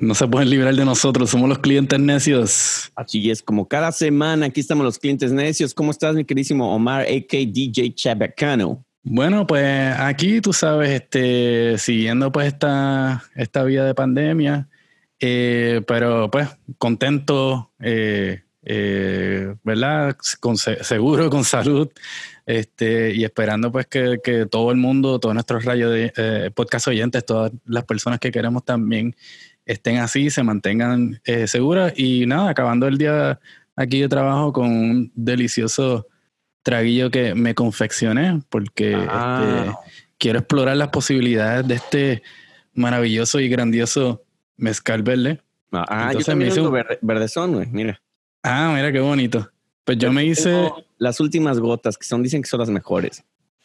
[0.00, 2.90] No se pueden librar de nosotros, somos los clientes necios.
[2.94, 5.74] Así es, como cada semana, aquí estamos los clientes necios.
[5.74, 7.36] ¿Cómo estás, mi queridísimo Omar, a.k.
[7.46, 8.84] DJ Chabacano?
[9.02, 14.68] Bueno, pues aquí tú sabes, este, siguiendo pues esta, esta vida de pandemia,
[15.20, 16.48] eh, pero pues
[16.78, 20.16] contento, eh, eh, ¿verdad?
[20.40, 21.88] Con, se- seguro, con salud,
[22.58, 26.88] este, y esperando pues que, que todo el mundo, todos nuestros rayos de eh, podcast
[26.88, 29.14] oyentes, todas las personas que queremos también
[29.66, 33.38] estén así, se mantengan eh, seguras y nada, acabando el día
[33.76, 36.08] aquí de trabajo con un delicioso
[36.62, 39.64] traguillo que me confeccioné porque Ah.
[39.66, 42.22] este, quiero explorar las posibilidades de este
[42.74, 44.22] maravilloso y grandioso
[44.56, 45.40] mezcal verde.
[45.72, 48.00] Ah, yo Entonces también me hice verde- verdezón, güey, mira.
[48.42, 49.48] Ah, mira qué bonito.
[49.90, 53.24] Pues yo me hice, Las últimas gotas, que son, dicen que son las mejores.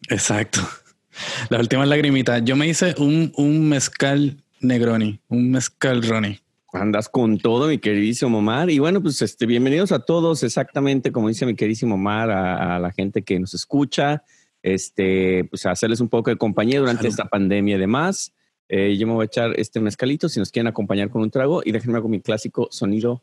[0.09, 0.59] exacto,
[1.51, 2.43] las últimas lagrimitas.
[2.43, 6.41] Yo me hice un, un mezcal Negroni, un mezcal Ronnie.
[6.73, 8.71] Andas con todo, mi queridísimo Omar.
[8.71, 12.79] Y bueno, pues este, bienvenidos a todos, exactamente como dice mi queridísimo Omar, a, a
[12.79, 14.23] la gente que nos escucha,
[14.63, 17.11] este, pues a hacerles un poco de compañía durante Salud.
[17.11, 18.33] esta pandemia y demás.
[18.67, 21.61] Eh, yo me voy a echar este mezcalito si nos quieren acompañar con un trago
[21.63, 23.21] y déjenme con mi clásico sonido.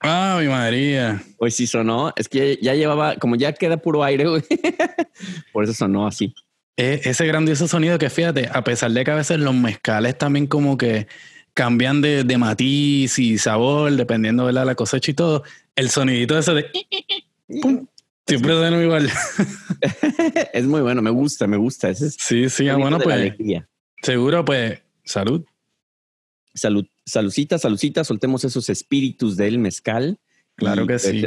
[0.00, 1.22] Ah, mi María.
[1.38, 4.42] Hoy sí sonó, es que ya, llevaba, como ya queda puro aire, güey.
[5.52, 6.34] Por eso sonó así.
[6.76, 10.46] E- ese grandioso sonido que fíjate, a pesar de que a veces los mezcales también
[10.46, 11.06] como que
[11.52, 15.42] cambian de, de matiz y sabor, dependiendo de la cosecha y todo,
[15.76, 16.70] el sonidito ese de
[17.60, 17.86] pum,
[18.26, 19.10] siempre suena igual.
[20.54, 21.90] es muy bueno, me gusta, me gusta.
[21.90, 23.34] Ese es Sí, sí, ah, bueno, pues
[24.02, 25.44] seguro, pues salud.
[26.54, 30.18] Salud, saludcita, saludcita, soltemos esos espíritus del mezcal.
[30.56, 31.26] Claro Y, que sí.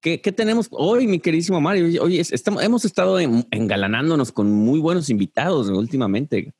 [0.00, 2.06] ¿Qué, qué tenemos hoy, mi queridísimo Mario?
[2.08, 6.52] Es- estamos, hemos estado en- engalanándonos con muy buenos invitados últimamente.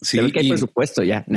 [0.00, 1.24] Sí, Creo que hay y- presupuesto ya.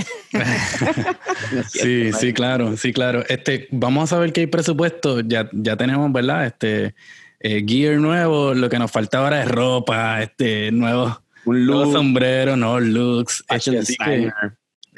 [1.51, 3.23] No sí, sí, claro, sí, claro.
[3.27, 5.21] Este, vamos a saber que hay presupuesto.
[5.21, 6.45] Ya, ya tenemos, ¿verdad?
[6.45, 6.93] Este
[7.39, 8.53] eh, gear nuevo.
[8.53, 13.43] Lo que nos falta ahora es ropa, este, nuevos, Un nuevos look, sombreros, nuevos looks.
[13.47, 14.33] fashion este, designer.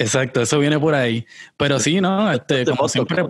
[0.02, 1.26] Exacto, eso viene por ahí.
[1.58, 2.32] Pero sí, ¿no?
[2.32, 2.92] Este, como Botox.
[2.92, 3.26] siempre,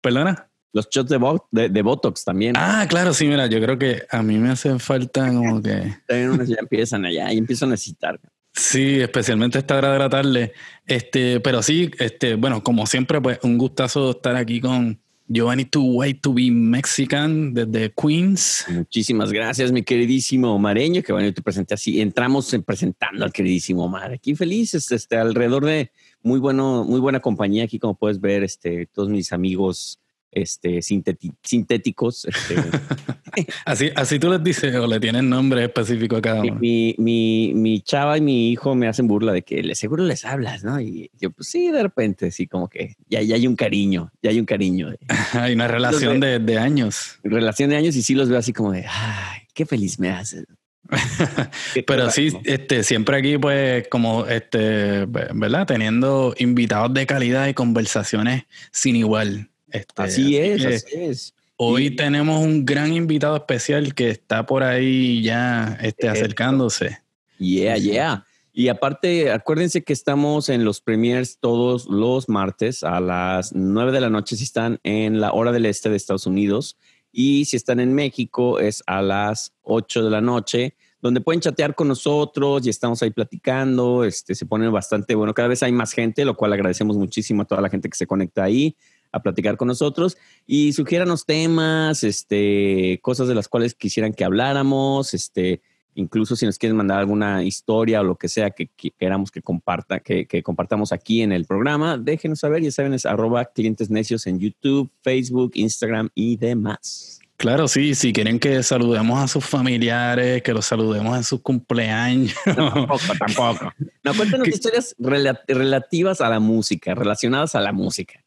[0.00, 0.44] perdona.
[0.72, 2.54] Los shots de, bo- de, de Botox también.
[2.56, 5.94] Ah, claro, sí, mira, yo creo que a mí me hacen falta como que.
[6.08, 8.20] Ya empiezan allá y empiezan a necesitar.
[8.52, 10.52] Sí, especialmente esta hora de la tarde.
[10.84, 15.82] Este, pero sí, este, bueno, como siempre, pues un gustazo estar aquí con Giovanni Too
[15.82, 18.64] White to Be Mexican desde Queens.
[18.70, 22.00] Muchísimas gracias, mi queridísimo Omareño, que bueno, te presenté así.
[22.00, 24.12] Entramos en presentando al queridísimo Omar.
[24.12, 27.64] Aquí felices, este, alrededor de muy bueno, muy buena compañía.
[27.64, 30.00] Aquí, como puedes ver, este, todos mis amigos
[30.30, 32.24] este, sintéticos.
[32.24, 32.56] Este,
[33.64, 36.56] Así, así tú les dices o le tienes nombre específico a cada uno.
[36.56, 40.64] mi, mi, mi chava y mi hijo me hacen burla de que seguro les hablas,
[40.64, 40.80] ¿no?
[40.80, 44.30] Y yo, pues sí, de repente, sí, como que ya, ya hay un cariño, ya
[44.30, 44.92] hay un cariño.
[45.34, 47.18] Hay una relación de, de años.
[47.22, 50.46] relación de años y sí los veo así como de, ay, qué feliz me haces.
[51.86, 55.66] Pero sí, este, siempre aquí, pues, como este, ¿verdad?
[55.66, 59.50] Teniendo invitados de calidad y conversaciones sin igual.
[59.70, 61.34] Este, Así es, así es.
[61.56, 66.98] Hoy Y- tenemos un gran invitado especial que está por ahí ya este, acercándose.
[67.38, 68.24] Yeah, yeah.
[68.52, 74.00] Y aparte, acuérdense que estamos en los premiers todos los martes a las 9 de
[74.00, 76.76] la noche si están en la hora del este de Estados Unidos.
[77.12, 81.74] Y si están en México es a las 8 de la noche, donde pueden chatear
[81.74, 84.04] con nosotros y estamos ahí platicando.
[84.04, 85.34] Este, se pone bastante bueno.
[85.34, 88.06] Cada vez hay más gente, lo cual agradecemos muchísimo a toda la gente que se
[88.06, 88.76] conecta ahí
[89.12, 95.14] a platicar con nosotros y sugiéranos temas, este, cosas de las cuales quisieran que habláramos,
[95.14, 95.60] este,
[95.94, 99.42] incluso si nos quieren mandar alguna historia o lo que sea que, que queramos que
[99.42, 104.26] comparta, que compartamos aquí en el programa, déjenos saber, ya saben, es arroba clientes necios
[104.26, 107.20] en YouTube, Facebook, Instagram y demás.
[107.38, 112.34] Claro, sí, si quieren que saludemos a sus familiares, que los saludemos en sus cumpleaños.
[112.44, 113.72] Tampoco, tampoco.
[114.02, 118.20] No, cuéntanos historias rela- relativas a la música, relacionadas a la música.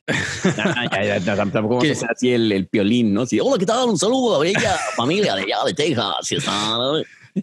[0.58, 1.90] Ah, ya, ya, tampoco vamos ¿Qué?
[1.90, 3.26] a hacer así el, el piolín, ¿no?
[3.26, 3.90] Sí, Hola, ¿qué tal?
[3.90, 6.48] Un saludo a bella familia de allá de Texas.
[6.48, 6.94] ¿no?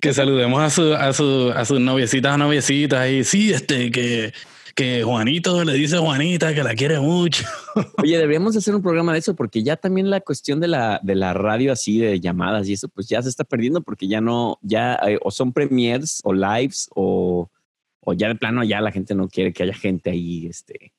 [0.00, 4.32] que saludemos a, su, a, su, a sus noviecitas o noviecitas y sí, este, que,
[4.78, 7.44] que Juanito le dice a Juanita que la quiere mucho.
[8.00, 11.16] Oye, deberíamos hacer un programa de eso porque ya también la cuestión de la, de
[11.16, 14.56] la radio así, de llamadas y eso, pues ya se está perdiendo porque ya no,
[14.62, 17.50] ya eh, o son premiers o lives o,
[17.98, 20.92] o ya de plano ya la gente no quiere que haya gente ahí, este,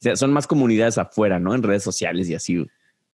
[0.00, 1.54] o sea, son más comunidades afuera, ¿no?
[1.54, 2.64] En redes sociales y así.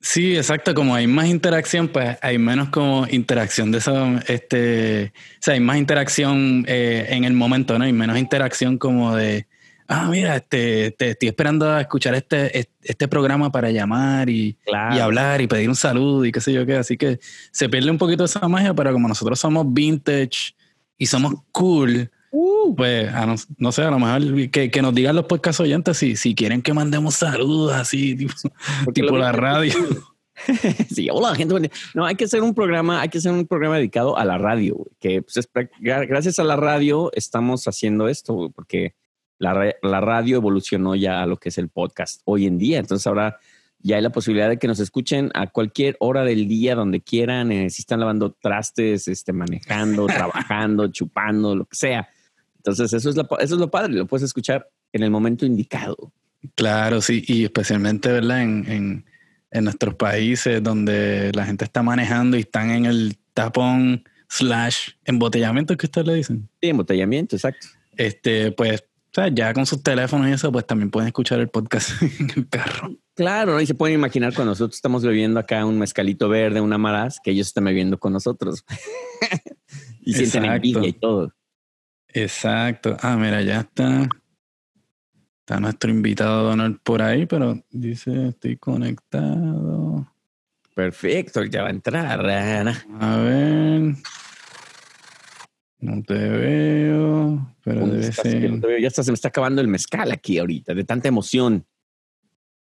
[0.01, 0.75] Sí, exacto.
[0.75, 4.19] Como hay más interacción, pues hay menos como interacción de eso.
[4.27, 7.87] Este, o sea, hay más interacción eh, en el momento, ¿no?
[7.87, 9.47] Y menos interacción como de,
[9.89, 14.99] ah, mira, este, te estoy esperando a escuchar este, este programa para llamar y, y,
[14.99, 16.77] hablar y pedir un saludo y qué sé yo qué.
[16.77, 17.19] Así que
[17.51, 20.55] se pierde un poquito esa magia, pero como nosotros somos vintage
[20.99, 22.75] y somos cool, uh.
[22.77, 23.11] pues
[23.57, 26.61] no, sé, a lo mejor que, que nos digan los podcast oyentes si, si quieren
[26.61, 28.35] que mandemos saludos así, tipo,
[28.93, 29.75] tipo la radio.
[30.95, 31.71] sí, hola gente.
[31.95, 34.77] No, hay que hacer un programa, hay que hacer un programa dedicado a la radio,
[35.01, 35.49] que pues,
[35.81, 38.95] gracias a la radio estamos haciendo esto, porque
[39.39, 42.79] la, la, radio evolucionó ya a lo que es el podcast hoy en día.
[42.79, 43.39] Entonces ahora
[43.81, 47.53] ya hay la posibilidad de que nos escuchen a cualquier hora del día, donde quieran,
[47.53, 52.09] eh, si están lavando trastes, este, manejando, trabajando, chupando, lo que sea.
[52.57, 56.13] Entonces eso es, eso es lo padre, lo puedes escuchar en el momento indicado.
[56.55, 58.43] Claro, sí, y especialmente, ¿verdad?
[58.43, 59.05] En, en,
[59.51, 65.77] en nuestros países donde la gente está manejando y están en el tapón slash embotellamiento
[65.77, 66.49] que ustedes le dicen.
[66.61, 67.67] Sí, embotellamiento, exacto.
[67.97, 68.85] Este, pues
[69.33, 72.97] ya con sus teléfonos y eso, pues también pueden escuchar el podcast en el carro.
[73.15, 77.19] Claro, y se pueden imaginar cuando nosotros estamos bebiendo acá un mezcalito verde, una maraz,
[77.23, 78.65] que ellos están bebiendo con nosotros.
[80.01, 81.33] y sienten envidia y todo.
[82.09, 82.97] Exacto.
[83.01, 84.09] Ah, mira, ya está.
[85.41, 90.07] Está nuestro invitado Donald por ahí, pero dice, estoy conectado.
[90.75, 92.31] Perfecto, ya va a entrar.
[93.01, 93.97] A ver.
[95.81, 98.81] No te veo, pero debe ser.
[98.81, 101.65] Ya se me está acabando el mezcal aquí ahorita, de tanta emoción.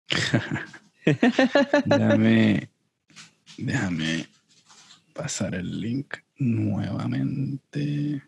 [1.86, 2.70] déjame,
[3.58, 4.28] déjame
[5.14, 8.22] pasar el link nuevamente.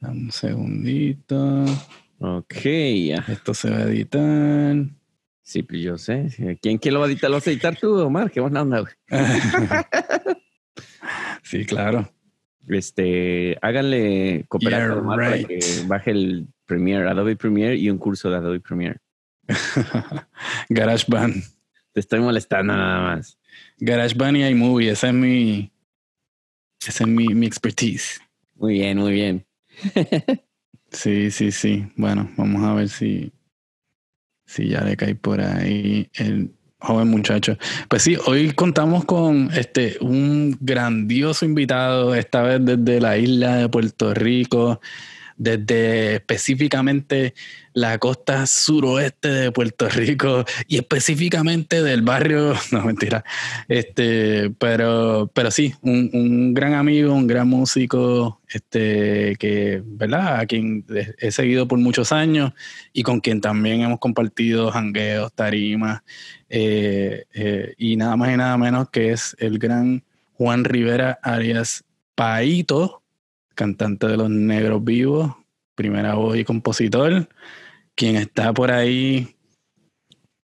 [0.00, 1.64] un segundito.
[2.20, 2.54] Ok,
[3.06, 3.24] ya.
[3.28, 4.76] Esto se va a editar.
[5.42, 6.58] Sí, pues yo sé.
[6.62, 7.28] ¿Quién, quién lo va a editar?
[7.30, 8.30] ¿Lo vas a editar tú, Omar?
[8.30, 8.84] ¿Qué buena onda,
[11.42, 12.10] sí, claro.
[12.68, 18.60] Este, háganle cooperar para que baje el Premiere, Adobe Premiere y un curso de Adobe
[18.60, 18.98] Premiere.
[20.68, 21.42] GarageBand.
[21.92, 23.38] Te estoy molestando nada más.
[23.78, 25.70] GarageBand y iMovie, esa es mi,
[26.80, 28.20] esa es mi, mi expertise.
[28.54, 29.46] Muy bien, muy bien.
[30.90, 31.86] sí, sí, sí.
[31.96, 33.32] Bueno, vamos a ver si,
[34.46, 37.56] si ya le cae por ahí el joven muchacho.
[37.88, 43.68] Pues sí, hoy contamos con este un grandioso invitado, esta vez desde la isla de
[43.68, 44.80] Puerto Rico,
[45.42, 47.34] desde específicamente
[47.72, 53.24] la costa suroeste de Puerto Rico y específicamente del barrio, no mentira,
[53.66, 60.38] este, pero, pero sí, un, gran amigo, un gran músico, este, que, ¿verdad?
[60.38, 60.84] A quien
[61.18, 62.52] he seguido por muchos años
[62.92, 66.02] y con quien también hemos compartido jangueos, tarimas,
[66.48, 70.04] eh, eh, y nada más y nada menos que es el gran
[70.34, 71.82] Juan Rivera Arias
[72.14, 73.01] Paito,
[73.54, 75.32] cantante de Los Negros Vivos,
[75.74, 77.28] primera voz y compositor,
[77.94, 79.36] quien está por ahí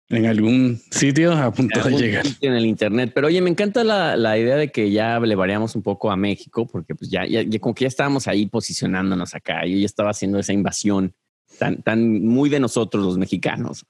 [0.10, 2.26] en algún sitio a punto de llegar.
[2.42, 3.12] En el internet.
[3.14, 6.18] Pero oye, me encanta la, la, idea de que ya le variamos un poco a
[6.18, 9.66] México, porque pues ya, ya, como que ya estábamos ahí posicionándonos acá.
[9.66, 11.14] Yo ya estaba haciendo esa invasión
[11.60, 13.86] tan, tan muy de nosotros los mexicanos.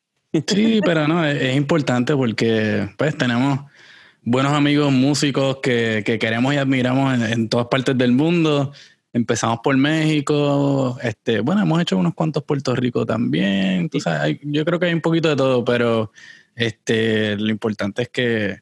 [0.45, 3.61] Sí, pero no, es, importante porque pues tenemos
[4.21, 8.73] buenos amigos músicos que, que queremos y admiramos en, en, todas partes del mundo.
[9.11, 13.89] Empezamos por México, este, bueno, hemos hecho unos cuantos Puerto Rico también.
[13.89, 16.11] Tú sabes, yo creo que hay un poquito de todo, pero
[16.55, 18.59] este, lo importante es que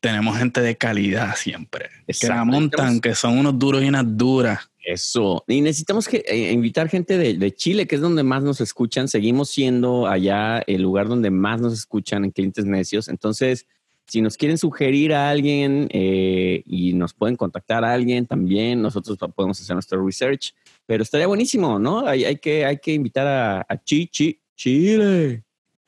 [0.00, 1.90] tenemos gente de calidad siempre.
[2.06, 4.70] Que la montan, que son unos duros y unas duras.
[4.84, 5.44] Eso.
[5.48, 9.08] Y necesitamos que, eh, invitar gente de, de, Chile, que es donde más nos escuchan.
[9.08, 13.08] Seguimos siendo allá el lugar donde más nos escuchan en Clientes Necios.
[13.08, 13.66] Entonces,
[14.06, 19.18] si nos quieren sugerir a alguien eh, y nos pueden contactar a alguien también, nosotros
[19.34, 20.54] podemos hacer nuestro research.
[20.86, 22.06] Pero estaría buenísimo, ¿no?
[22.06, 25.42] Hay, hay que, hay que invitar a, a Chichi, Chile.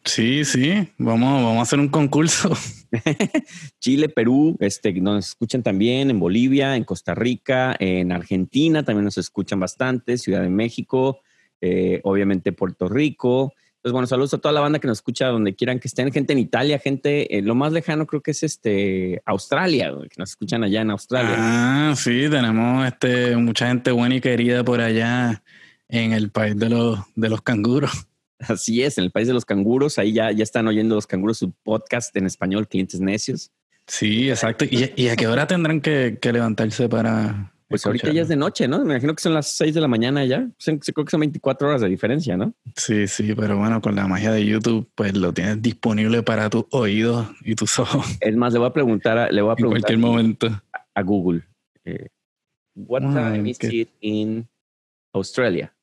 [0.04, 2.50] Sí, sí, vamos, vamos a hacer un concurso.
[3.80, 9.18] Chile, Perú, este, nos escuchan también en Bolivia, en Costa Rica, en Argentina también nos
[9.18, 11.20] escuchan bastante, Ciudad de México,
[11.60, 13.52] eh, obviamente Puerto Rico.
[13.88, 16.34] Pues bueno, saludos a toda la banda que nos escucha donde quieran que estén, gente
[16.34, 20.62] en Italia, gente, eh, lo más lejano creo que es este Australia, que nos escuchan
[20.62, 21.34] allá en Australia.
[21.38, 25.42] Ah, sí, tenemos este mucha gente buena y querida por allá
[25.88, 28.08] en el país de los, de los canguros.
[28.40, 31.38] Así es, en el país de los canguros, ahí ya, ya están oyendo los canguros
[31.38, 33.52] su podcast en español, Clientes Necios.
[33.86, 34.66] Sí, exacto.
[34.66, 38.36] ¿Y, y a qué hora tendrán que, que levantarse para, Pues ahorita ya es de
[38.36, 38.78] noche, ¿no?
[38.78, 40.48] Me imagino que son las 6 de la mañana ya.
[40.56, 42.54] Son- Creo que son 24 horas de diferencia, ¿no?
[42.74, 46.64] Sí, sí, pero bueno, con la magia de YouTube, pues lo tienes disponible para tus
[46.70, 49.56] oídos y tus ojos Es más, le voy a preguntar a, le voy a en
[49.56, 50.62] preguntar cualquier momento.
[50.94, 51.42] a Google.
[51.84, 52.08] eh,
[52.74, 54.48] what Ah, time is it in
[55.12, 55.74] Australia?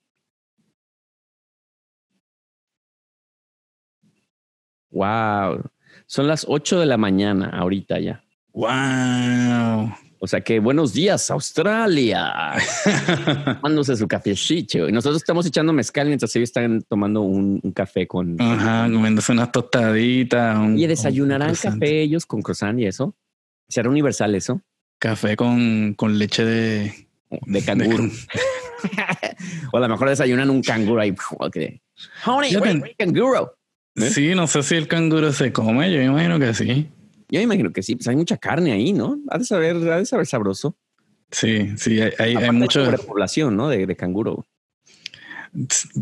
[4.90, 5.70] Wow.
[6.08, 8.24] Son las 8 de la mañana ahorita ya.
[8.54, 9.92] ¡Wow!
[10.20, 12.54] O sea que buenos días, Australia.
[13.62, 14.88] Tomándose su cafecito.
[14.88, 18.40] Y nosotros estamos echando mezcal mientras ellos están tomando un, un café con.
[18.42, 20.58] Ajá, comiéndose unas tostaditas.
[20.58, 23.14] un- Oye, ¿desayunarán un café ellos con croissant y eso?
[23.68, 24.62] ¿Será universal eso?
[25.00, 27.08] Café con, con leche de...
[27.48, 28.04] De canguro.
[28.06, 28.12] de-
[29.74, 31.14] o a lo mejor desayunan un canguro ahí.
[31.40, 31.58] Ok.
[32.26, 33.58] Honey, wait, wait, canguro.
[33.96, 34.10] ¿Eh?
[34.10, 36.88] Sí, no sé si el canguro se come, yo imagino que sí.
[37.30, 39.20] Yo me imagino que sí, pues hay mucha carne ahí, ¿no?
[39.30, 40.78] Ha de saber, ha de saber sabroso.
[41.32, 42.86] Sí, sí, hay, hay, hay Aparte mucho...
[42.86, 43.70] sobrepoblación, ¿no?
[43.70, 44.46] De, de canguro.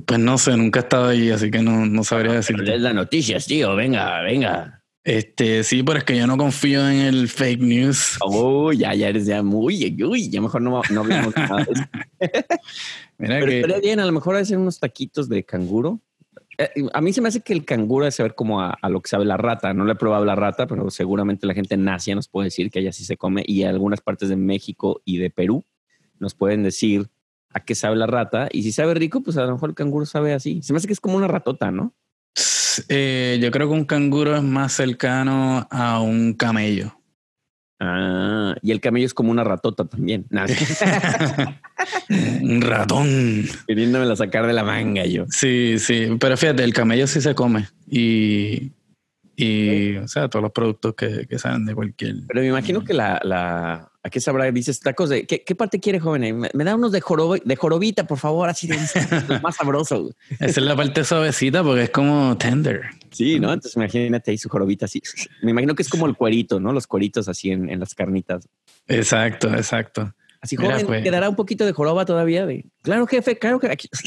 [0.06, 2.76] Pues no sé, nunca he estado ahí, así que no, no sabría Pero decirte.
[2.76, 3.76] es las noticias, tío.
[3.76, 4.84] Venga, venga.
[5.04, 8.18] Este, sí, pero es que yo no confío en el fake news.
[8.22, 11.84] Oh, ya, ya eres ya muy, uy, ya mejor no, no hablemos nada de eso.
[13.18, 13.56] Mira Pero que...
[13.60, 16.00] estaría bien, a lo mejor hacer unos taquitos de canguro.
[16.58, 19.10] Eh, a mí se me hace que el canguro debe saber como a, lo que
[19.10, 19.74] sabe la rata.
[19.74, 22.70] No le he probado la rata, pero seguramente la gente en Asia nos puede decir
[22.70, 25.64] que allá sí se come y algunas partes de México y de Perú
[26.20, 27.10] nos pueden decir
[27.50, 28.50] a qué sabe la rata.
[28.52, 30.62] Y si sabe rico, pues a lo mejor el canguro sabe así.
[30.62, 31.94] Se me hace que es como una ratota, ¿no?
[32.90, 37.03] Eh, yo creo que un canguro es más cercano a un camello.
[37.80, 40.26] Ah, y el camello es como una ratota también.
[42.42, 43.44] Un ratón.
[43.68, 45.26] queriéndomela sacar de la manga yo.
[45.30, 47.68] Sí, sí, pero fíjate, el camello sí se come.
[47.90, 48.72] Y,
[49.36, 52.16] y o sea, todos los productos que, que salen de cualquier...
[52.28, 54.52] Pero me imagino que la, la ¿a qué sabrá?
[54.52, 56.38] Dices tacos de ¿qué, qué parte quiere, joven?
[56.40, 58.78] Me, me da unos de, jorobo- de jorobita, por favor, así de
[59.42, 60.12] más sabroso.
[60.40, 62.82] Esa es la parte suavecita porque es como tender.
[63.12, 63.54] Sí, ¿no?
[63.54, 65.02] Entonces imagínate ahí su jorobita así.
[65.42, 66.74] Me imagino que es como el cuerito, ¿no?
[66.74, 68.48] Los cueritos así en, en las carnitas.
[68.88, 70.14] Exacto, exacto.
[70.42, 71.04] Así, Mira, joven, pues.
[71.04, 72.46] quedará un poquito de joroba todavía.
[72.46, 73.88] De, claro, jefe, claro que aquí.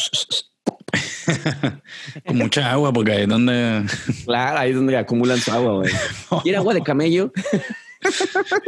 [2.27, 3.85] Con mucha agua porque ahí es donde...
[4.25, 5.93] Claro, ahí es donde acumulan su agua, güey.
[6.43, 7.33] ¿Quiere agua de camello?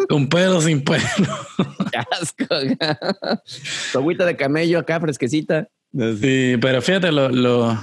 [0.09, 1.05] Con pelo, sin pelo.
[1.91, 2.45] Qué asco.
[3.99, 5.69] Agüita de camello acá, fresquecita.
[6.21, 7.79] Sí, pero fíjate, lo- lo-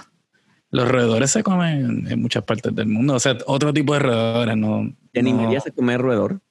[0.71, 3.13] los roedores se comen en muchas partes del mundo.
[3.15, 4.93] O sea, otro tipo de roedores, no...
[5.11, 6.41] ¿Te no- animarías a comer roedor?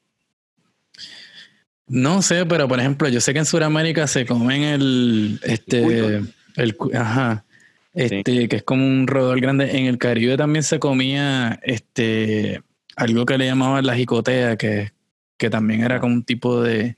[1.86, 6.22] No sé, pero por ejemplo, yo sé que en Sudamérica se comen el, este,
[6.56, 7.44] el, ajá,
[7.92, 9.76] este, que es como un roedor grande.
[9.78, 12.62] En el Caribe también se comía, este,
[12.96, 14.92] algo que le llamaban la jicotea, que,
[15.36, 16.96] que también era como un tipo de,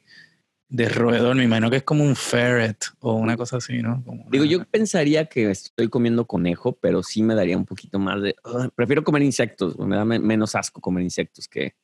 [0.69, 1.37] de roedor.
[1.37, 4.03] Me imagino que es como un ferret o una cosa así, ¿no?
[4.05, 7.99] Como Digo, una- yo pensaría que estoy comiendo conejo, pero sí me daría un poquito
[7.99, 8.37] más de.
[8.45, 11.75] "Ugh", prefiero comer insectos, me da me- menos asco comer insectos que,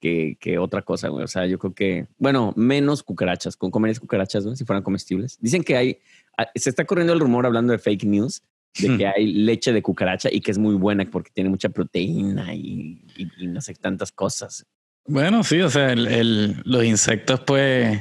[0.00, 1.24] que, que otra cosa, güey.
[1.24, 3.56] O sea, yo creo que, bueno, menos cucarachas.
[3.56, 4.56] Con comerías cucarachas, ¿no?
[4.56, 5.36] Si fueran comestibles.
[5.40, 5.98] Dicen que hay,
[6.38, 8.42] ah, se está corriendo el rumor hablando de fake news,
[8.80, 12.54] de que hay leche de cucaracha y que es muy buena porque tiene mucha proteína
[12.54, 14.64] y, y- y no sé tantas cosas.
[15.10, 18.00] Bueno, sí, o sea, el- el- los insectos pues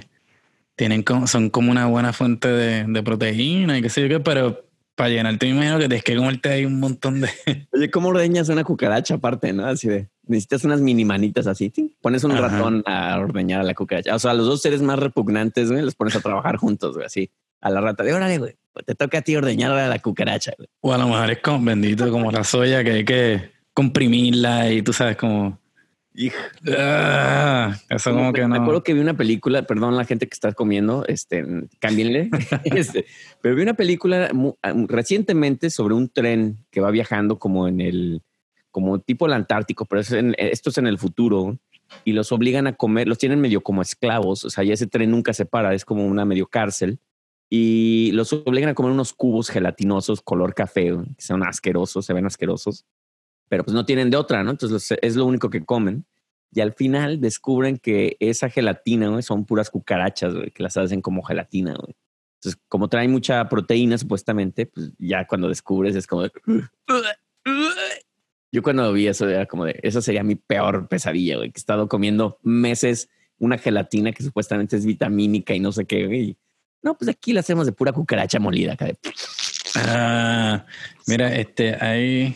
[0.75, 4.19] tienen como, son como una buena fuente de, de proteína y qué sé yo qué,
[4.19, 4.63] pero
[4.95, 7.29] para llenarte me imagino que tienes que comerte ahí un montón de...
[7.73, 9.65] Oye, ¿cómo ordeñas una cucaracha aparte, no?
[9.65, 11.89] Así de, necesitas unas mini manitas así, ¡ting!
[12.01, 12.41] pones un Ajá.
[12.47, 14.13] ratón a ordeñar a la cucaracha.
[14.15, 17.31] O sea, los dos seres más repugnantes, güey, los pones a trabajar juntos, güey, así.
[17.61, 20.53] A la rata de, órale, güey, pues te toca a ti ordeñar a la cucaracha,
[20.57, 20.67] güey.
[20.81, 24.81] O a lo mejor es como bendito como la soya que hay que comprimirla y
[24.81, 25.57] tú sabes como...
[26.77, 28.55] Ah, eso como que Me no...
[28.61, 31.45] acuerdo que vi una película, perdón la gente que está comiendo, este,
[31.79, 32.29] cámbienle.
[32.65, 33.05] Este,
[33.41, 34.31] pero vi una película
[34.63, 38.21] ah, recientemente sobre un tren que va viajando como en el,
[38.71, 41.57] como tipo el Antártico, pero es en- esto es en el futuro
[42.05, 45.11] y los obligan a comer, los tienen medio como esclavos, o sea, ya ese tren
[45.11, 46.99] nunca se para, es como una medio cárcel
[47.49, 52.27] y los obligan a comer unos cubos gelatinosos color café, que son asquerosos, se ven
[52.27, 52.85] asquerosos,
[53.49, 54.51] pero pues no tienen de otra, ¿no?
[54.51, 56.05] Entonces es lo único que comen.
[56.51, 61.01] Y al final descubren que esa gelatina, güey, son puras cucarachas, güey, que las hacen
[61.01, 61.95] como gelatina, güey.
[62.35, 66.31] Entonces, como trae mucha proteína, supuestamente, pues ya cuando descubres es como de...
[68.51, 71.61] Yo cuando vi eso era como de, eso sería mi peor pesadilla, güey, que he
[71.61, 76.35] estado comiendo meses una gelatina que supuestamente es vitamínica y no sé qué, güey.
[76.81, 78.73] No, pues aquí la hacemos de pura cucaracha molida.
[78.73, 78.87] Acá.
[79.75, 80.65] Ah,
[81.07, 82.35] mira, este, ahí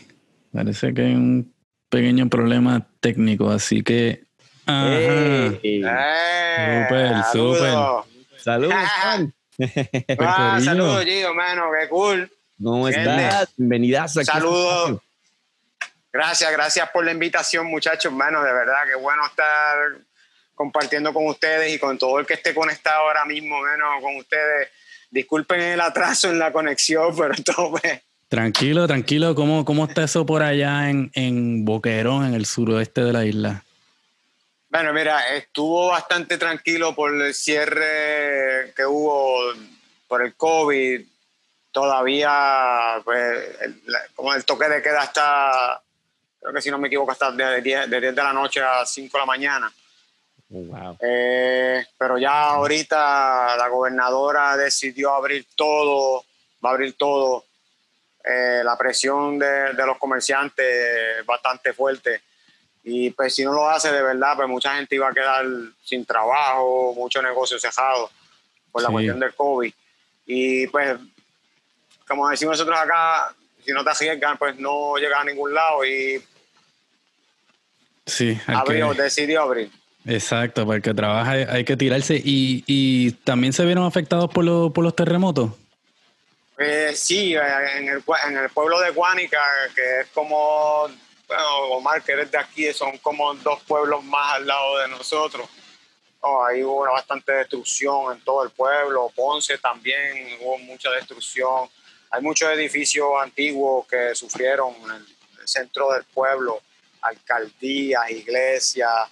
[0.53, 1.53] parece que hay un
[1.89, 4.23] pequeño problema técnico, así que...
[4.65, 5.51] Ajá.
[5.55, 8.05] Súper, saludo.
[8.05, 8.39] súper.
[8.41, 9.33] Saludos, Juan.
[10.19, 12.31] Ah, saludos, Gio, mano, qué cool.
[12.61, 13.49] ¿Cómo estás?
[13.57, 14.25] Bienvenidas aquí.
[14.25, 15.01] Saludos.
[16.11, 18.43] Gracias, gracias por la invitación, muchachos, hermano.
[18.43, 19.97] De verdad, qué bueno estar
[20.55, 24.69] compartiendo con ustedes y con todo el que esté conectado ahora mismo, menos con ustedes.
[25.09, 28.01] Disculpen el atraso en la conexión, pero todo pues,
[28.33, 29.35] Tranquilo, tranquilo.
[29.35, 33.63] ¿Cómo, cómo está eso por allá en, en Boquerón, en el suroeste de la isla?
[34.69, 39.53] Bueno, mira, estuvo bastante tranquilo por el cierre que hubo
[40.07, 41.01] por el COVID.
[41.71, 43.21] Todavía, pues,
[43.61, 45.79] el, la- como el toque de queda hasta,
[46.41, 48.83] creo que si no me equivoco, hasta de 10 de, 10 de la noche a
[48.83, 49.71] 5 de la mañana.
[50.51, 50.97] Oh, wow.
[51.01, 56.25] Eh, pero ya ahorita la gobernadora decidió abrir todo,
[56.65, 57.45] va a abrir todo.
[58.23, 60.65] Eh, la presión de, de los comerciantes
[61.19, 62.21] es bastante fuerte.
[62.85, 65.45] Y pues si no lo hace de verdad, pues mucha gente iba a quedar
[65.83, 68.11] sin trabajo, muchos negocios cejados
[68.71, 68.93] por la Sí.
[68.93, 69.73] cuestión del COVID.
[70.25, 70.97] Y pues,
[72.07, 73.33] como decimos nosotros acá,
[73.65, 75.85] si no te arriesgan, pues no llegas a ningún lado.
[75.85, 76.21] Y
[78.05, 79.71] Sí, abrió, que- decidió abrir.
[80.05, 82.15] exacto, para el que trabaja hay, que tirarse.
[82.23, 85.51] Y, y también se vieron afectados por, los por los terremotos.
[86.57, 89.41] Eh, sí, en el, en el pueblo de Guánica,
[89.73, 90.87] que es como,
[91.27, 95.49] bueno, Omar, que eres de aquí, son como dos pueblos más al lado de nosotros.
[96.25, 99.11] Oh, ahí hubo bastante destrucción en todo el pueblo.
[99.13, 101.69] Ponce también hubo mucha destrucción.
[102.11, 105.07] Hay muchos edificios antiguos que sufrieron en el,
[105.45, 106.61] centro del pueblo,
[107.01, 109.09] alcaldías, iglesias,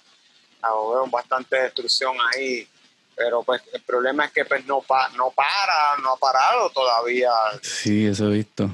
[0.62, 2.66] hubo bastante destrucción ahí.
[3.16, 7.30] Pero pues el problema es que pues no, pa- no para, no ha parado todavía.
[7.62, 8.64] Sí, eso he visto.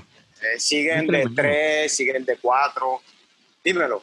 [0.40, 3.00] Eh, siguen de tres, siguen de cuatro.
[3.64, 4.02] Dímelo.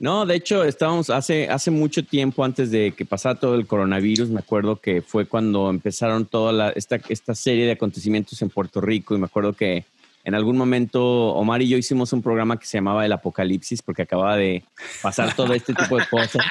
[0.00, 4.28] No, de hecho, estábamos hace, hace mucho tiempo antes de que pasara todo el coronavirus.
[4.28, 8.80] Me acuerdo que fue cuando empezaron toda la, esta, esta serie de acontecimientos en Puerto
[8.80, 9.14] Rico.
[9.14, 9.84] Y me acuerdo que
[10.24, 11.02] en algún momento
[11.34, 14.64] Omar y yo hicimos un programa que se llamaba El Apocalipsis, porque acababa de
[15.02, 16.44] pasar todo este tipo de cosas.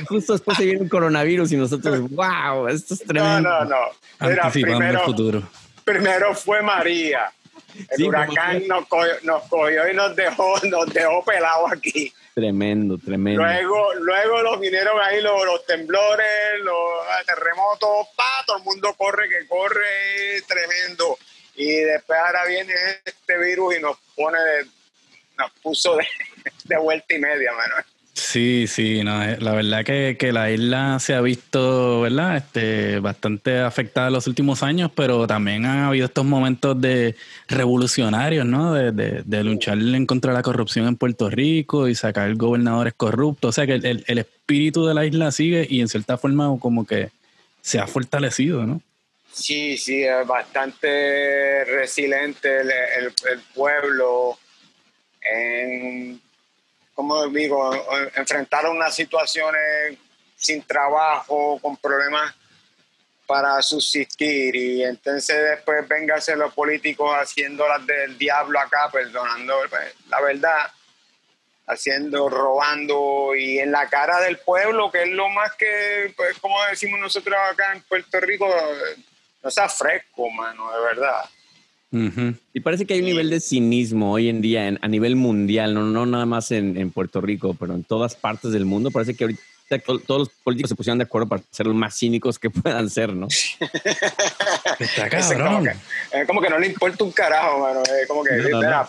[0.00, 3.48] Y justo después se viene el coronavirus y nosotros, wow, esto es No, tremendo.
[3.50, 3.76] no, no.
[4.20, 5.42] Anticipando el primero, futuro.
[5.84, 7.32] primero fue María.
[7.90, 12.12] El Sí, huracán nos cogió, nos cogió y nos dejó, nos dejó pelados aquí.
[12.34, 13.42] Tremendo, tremendo.
[13.42, 16.26] Luego, luego los vinieron ahí los, los temblores,
[16.62, 21.16] los terremotos, pa, todo el mundo corre, que corre, tremendo.
[21.56, 22.72] Y después ahora viene
[23.04, 24.66] este virus y nos pone, de-
[25.38, 27.74] nos puso de, vuelta y media, mano.
[28.16, 32.36] Sí, sí, no, eh, la verdad que, que la isla se ha visto, ¿verdad?
[32.36, 37.16] Este, bastante afectada en los últimos años, pero también han habido estos momentos de
[37.48, 38.72] revolucionarios, ¿no?
[38.72, 43.48] De, de, de luchar en contra la corrupción en Puerto Rico y sacar gobernadores corruptos.
[43.48, 46.56] O sea que el, el- el espíritu de la isla sigue y en cierta forma
[46.60, 47.10] como que
[47.62, 48.80] se ha fortalecido, ¿no?
[49.34, 54.38] Sí, sí, es bastante resiliente el, el- pueblo.
[56.94, 59.98] Como digo, en- enfrentar unas situaciones
[60.36, 62.32] sin trabajo, con problemas
[63.26, 64.54] para subsistir.
[64.54, 70.70] Y entonces después véngase los políticos haciendo las del diablo acá, perdonando pues, la verdad,
[71.66, 73.34] haciendo, robando.
[73.34, 77.34] Y en la cara del pueblo, que es lo más que, pues como decimos nosotros
[77.50, 78.46] acá en Puerto Rico,
[79.44, 81.24] no sea fresco, mano, de verdad.
[81.92, 82.34] Ujú.
[82.52, 85.74] Y parece que hay un nivel de cinismo hoy en día en- a nivel mundial,
[85.74, 88.90] no, no nada más en, en Puerto Rico, pero en todas partes del mundo.
[88.90, 89.42] Parece que ahorita
[89.86, 92.90] to- todos los políticos se pusieron de acuerdo para ser los más cínicos que puedan
[92.90, 93.28] ser, ¿no?
[94.78, 95.64] Está Ese como, cabrón.
[96.10, 97.82] que, es como que no le importa un carajo, mano.
[97.82, 98.88] Es como que, No, no, mira, no.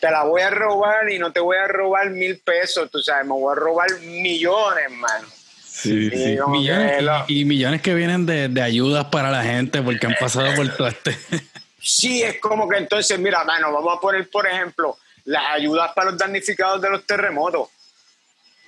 [0.00, 3.26] te la voy a robar y no te voy a robar mil pesos, tú sabes,
[3.26, 5.26] me voy a robar millones, mano.
[5.76, 6.36] Sí, Sí, sí.
[6.38, 10.06] como Millones, lo- y, y millones que vienen de, de ayudas para la gente porque
[10.06, 11.18] han pasado por todo este.
[11.80, 16.10] Sí, es como que entonces, mira, mano, vamos a poner, por ejemplo, las ayudas para
[16.10, 17.68] los damnificados de los terremotos.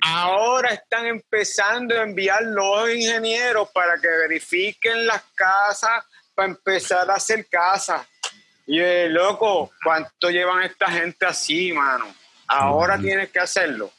[0.03, 7.15] Ahora están empezando a enviar los ingenieros para que verifiquen las casas, para empezar a
[7.15, 8.03] hacer casas.
[8.67, 12.13] Y eh, loco, ¿cuánto llevan esta gente así, mano?
[12.49, 13.91] Ahora tienes que hacerlo.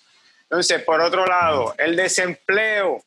[0.50, 3.04] Entonces, por otro lado, el desempleo,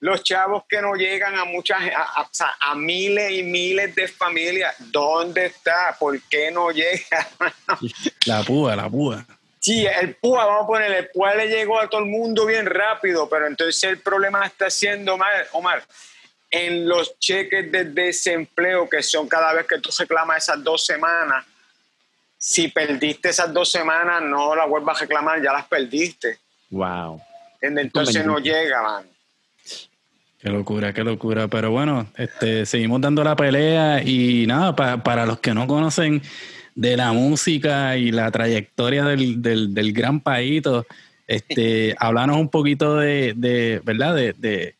[0.00, 2.28] los chavos que no llegan a muchas, a,
[2.60, 5.96] a- miles y miles de familias, ¿dónde está?
[5.98, 7.28] ¿Por qué no llega?
[8.26, 9.24] La púa, la púa.
[9.60, 12.66] Sí, el PUA, vamos a poner, el PUA le llegó a todo el mundo bien
[12.66, 15.84] rápido, pero entonces el problema está siendo, Omar, Omar,
[16.50, 21.46] en los cheques de desempleo, que son cada vez que tú reclamas esas dos semanas,
[22.36, 26.40] si perdiste esas dos semanas, no las vuelvas a reclamar, ya las perdiste.
[26.72, 27.20] Wow.
[27.60, 29.04] Entonces no llega, man.
[30.40, 31.46] Qué locura, qué locura.
[31.46, 36.20] Pero bueno, este, seguimos dando la pelea y nada, para los que no conocen
[36.74, 40.62] de la música y la trayectoria del, del, gran país,
[41.28, 44.16] este, háblanos un poquito de, de ¿verdad?
[44.16, 44.74] De, de,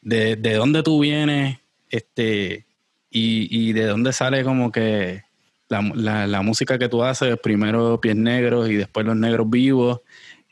[0.00, 1.58] de, de, dónde tú vienes
[1.90, 2.64] este,
[3.10, 5.24] y, y de dónde sale como que
[5.68, 10.00] la, la, la, música que tú haces, primero Pies Negros y después Los Negros Vivos,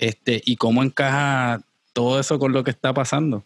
[0.00, 1.60] este, y cómo encaja
[1.92, 3.44] todo eso con lo que está pasando.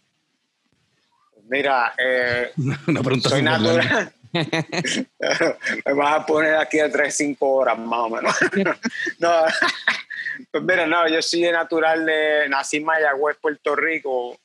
[1.47, 2.51] Mira, eh,
[3.21, 4.13] soy natural.
[4.33, 8.35] Me vas a poner aquí a 3, 5 horas más o menos.
[9.19, 9.29] no,
[10.51, 14.37] pues mira, no, yo soy natural de, nací en Mayagüez, Puerto Rico,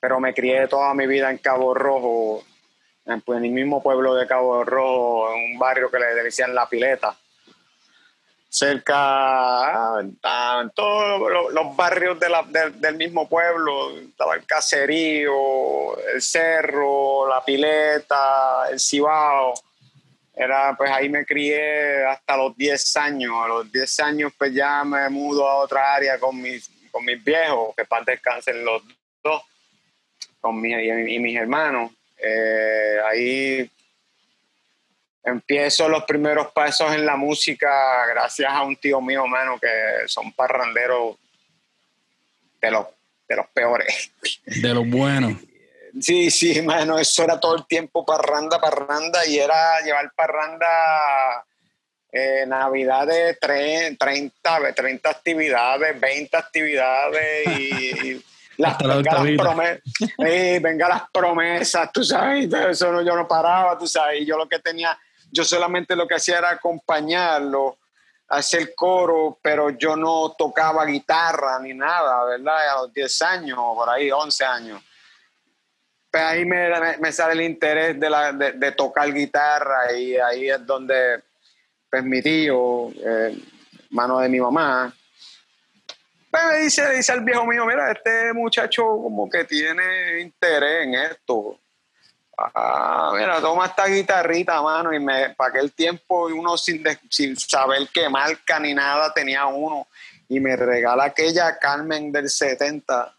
[0.00, 2.44] pero me crié toda mi vida en Cabo Rojo,
[3.06, 6.54] en, pues, en el mismo pueblo de Cabo Rojo, en un barrio que le decían
[6.54, 7.16] La Pileta
[8.48, 10.00] cerca, ah,
[10.62, 18.80] en todos los barrios del mismo pueblo, estaba el caserío, el cerro, la pileta, el
[18.80, 19.54] cibao.
[20.34, 23.34] Era, pues ahí me crié hasta los 10 años.
[23.44, 27.22] A los 10 años pues ya me mudo a otra área con mis, con mis
[27.22, 28.82] viejos, que para descansen los
[29.22, 29.42] dos,
[30.40, 31.90] con mi, y, mis hermanos.
[32.16, 33.70] Eh, ahí
[35.28, 39.68] empiezo los primeros pasos en la música gracias a un tío mío, mano, que
[40.06, 41.16] son parranderos
[42.60, 42.86] de los,
[43.28, 44.10] de los peores.
[44.44, 45.34] De los buenos.
[46.00, 51.44] Sí, sí, mano, eso era todo el tiempo parranda, parranda, y era llevar parranda
[52.12, 53.96] eh, navidades, 30,
[54.74, 58.24] 30 actividades, 20 actividades y...
[58.58, 59.82] las, venga, las promesas,
[60.18, 64.48] venga las promesas, tú sabes, eso no, yo no paraba, tú sabes, y yo lo
[64.48, 64.98] que tenía
[65.30, 67.78] yo solamente lo que hacía era acompañarlo,
[68.28, 72.68] hacer coro, pero yo no tocaba guitarra ni nada, ¿verdad?
[72.70, 74.82] A los 10 años, por ahí, 11 años.
[76.10, 81.22] Pues ahí me, sale el interés de, de, tocar guitarra y ahí es donde
[81.90, 83.38] pues, mi tío, eh,
[83.90, 84.92] mano de mi mamá,
[86.30, 90.94] pues me dice, dice al viejo mío, mira, este muchacho como que tiene interés en
[90.94, 91.58] esto
[92.40, 97.88] Ah, mira, toma esta guitarrita, mano, y me, para aquel tiempo uno sin, sin saber
[97.92, 99.88] qué marca ni nada tenía uno,
[100.28, 103.12] y me regala aquella Carmen del 70,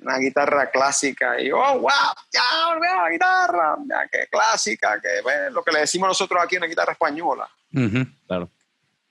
[0.00, 1.90] una guitarra clásica, y yo, oh, wow,
[2.30, 2.42] ya,
[2.78, 6.92] mira la guitarra, ya, qué clásica, que lo que le decimos nosotros aquí, una guitarra
[6.92, 7.48] española.
[8.26, 8.50] claro.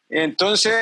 [0.07, 0.73] Entonces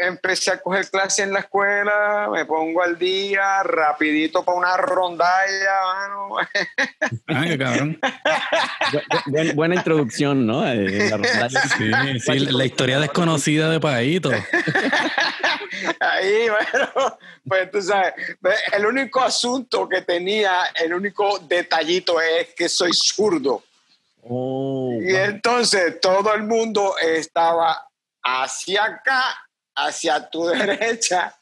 [0.00, 5.80] empecé a coger clase en la escuela, me pongo al día, rapidito para una rondalla,
[5.84, 6.36] mano.
[7.26, 7.98] Ay, cabrón.
[9.56, 10.66] buena introducción, ¿no?
[10.66, 14.30] Eh, la sí, sí, la historia desconocida de Paito.
[15.98, 18.14] Ahí, bueno, pues tú sabes,
[18.72, 23.64] el único asunto que tenía, el único detallito es que soy zurdo.
[24.22, 27.89] Oh, y entonces todo el mundo estaba
[28.22, 29.22] hacia acá,
[29.76, 31.34] hacia tu derecha,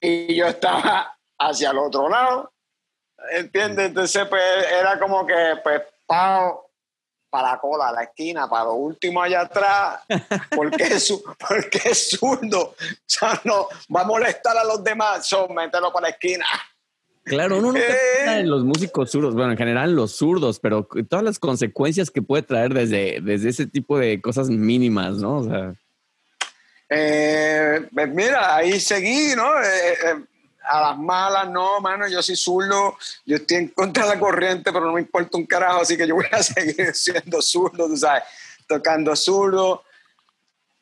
[0.00, 2.52] y yo estaba hacia el otro lado.
[3.30, 3.86] ¿Entiendes?
[3.86, 4.42] Entonces, pues
[4.72, 6.72] era como que, pues, pao,
[7.32, 10.00] para la cola, la esquina, para lo último allá atrás,
[10.54, 12.60] porque es, porque es zurdo.
[12.60, 12.74] O
[13.06, 16.44] sea, no, va a molestar a los demás, son mételo para la esquina.
[17.24, 18.42] Claro, uno no eh.
[18.44, 22.74] los músicos zurdos, bueno, en general los zurdos, pero todas las consecuencias que puede traer
[22.74, 25.38] desde, desde ese tipo de cosas mínimas, ¿no?
[25.38, 25.74] O sea.
[26.94, 29.62] Eh, mira, ahí seguí, ¿no?
[29.62, 30.24] Eh, eh,
[30.64, 34.70] a las malas, no, mano, yo soy zurdo, yo estoy en contra de la corriente,
[34.70, 37.96] pero no me importa un carajo, así que yo voy a seguir siendo zurdo, tú
[37.96, 38.24] sabes,
[38.66, 39.84] tocando zurdo.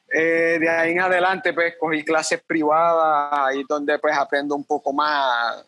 [0.09, 5.65] de ahí en adelante, pues, cogí clases privadas, ahí donde, pues, aprendo un poco más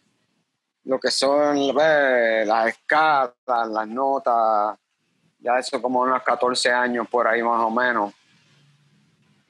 [0.85, 4.77] lo que son pues, las escalas, las notas,
[5.39, 8.13] ya eso como unos 14 años por ahí más o menos.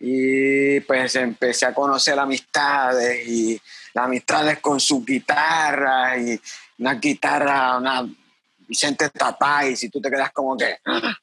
[0.05, 3.61] Y pues empecé a conocer amistades y
[3.95, 6.41] las amistades con su guitarra y
[6.79, 8.05] una guitarra, una
[8.67, 10.77] Vicente Tapay, si tú te quedas como que...
[10.87, 11.17] ¡ah!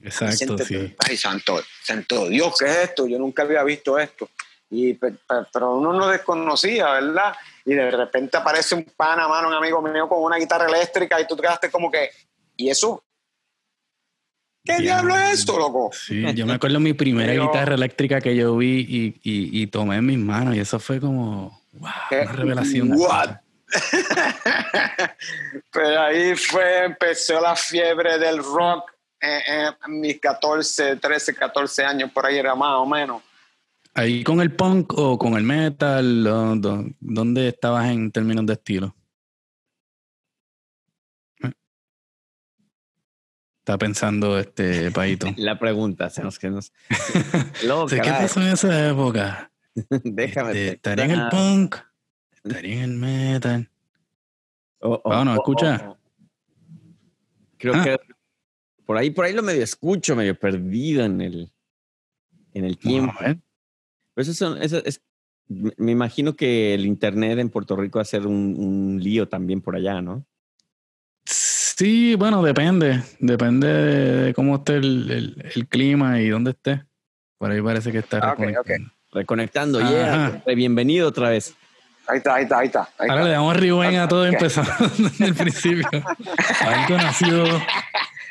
[0.00, 0.94] Exacto, sí.
[0.98, 3.06] Ay, santo, santo Dios, ¿qué es esto?
[3.08, 4.30] Yo nunca había visto esto.
[4.70, 7.34] Y, pero uno no desconocía, ¿verdad?
[7.64, 11.26] Y de repente aparece un pana, mano, un amigo mío con una guitarra eléctrica y
[11.26, 12.10] tú te quedaste como que,
[12.56, 13.02] ¿y eso?
[14.64, 15.90] ¿Qué diablo es esto, loco?
[15.92, 20.06] Sí, yo me acuerdo mi primera guitarra eléctrica que yo vi y, y, tomé en
[20.06, 22.92] mis manos y eso fue como, wow, una revelación.
[22.92, 23.30] What?
[25.72, 32.26] pues ahí fue, empezó la fiebre del rock en, mis 14, 13, 14 años, por
[32.26, 33.22] ahí era más o menos.
[33.94, 36.24] ¿Ahí con el punk o con el metal?
[37.00, 38.94] ¿Dónde estabas en términos de estilo?
[43.62, 45.28] Está pensando este Paito?
[45.36, 46.72] La pregunta, se nos que nos.
[47.64, 49.50] Luego, ¿Qué pasó en esa época?
[50.04, 50.50] Déjame.
[50.50, 51.76] Este, estaría en el punk,
[52.44, 53.70] estaría en el metal.
[54.80, 55.90] Oh, oh, Oh, no, oh, escucha.
[55.90, 55.98] oh.
[57.56, 57.84] Creo Ah.
[57.84, 57.98] que
[58.84, 61.52] por ahí, por ahí lo medio escucho, medio perdido en el,
[62.54, 63.14] en el tiempo.
[63.20, 63.38] Ver.
[64.14, 65.00] Pero eso son, eso es,
[65.48, 69.28] me me imagino que el internet en Puerto Rico va a ser un, un lío
[69.28, 70.26] también por allá, ¿no?
[71.76, 73.02] Sí, bueno, depende.
[73.18, 76.84] Depende de cómo esté el, el- el clima y dónde esté.
[77.38, 78.90] Por ahí parece que está Ah, reconectando.
[79.12, 80.42] Reconectando, yeah.
[80.54, 81.54] Bienvenido otra vez.
[82.06, 82.80] Ahí está, ahí está, ahí está.
[82.98, 83.24] ahí Ahora está.
[83.24, 84.32] le damos rewind a todo Ok.
[84.34, 85.88] empezando desde el principio.
[86.60, 87.44] Algo nació.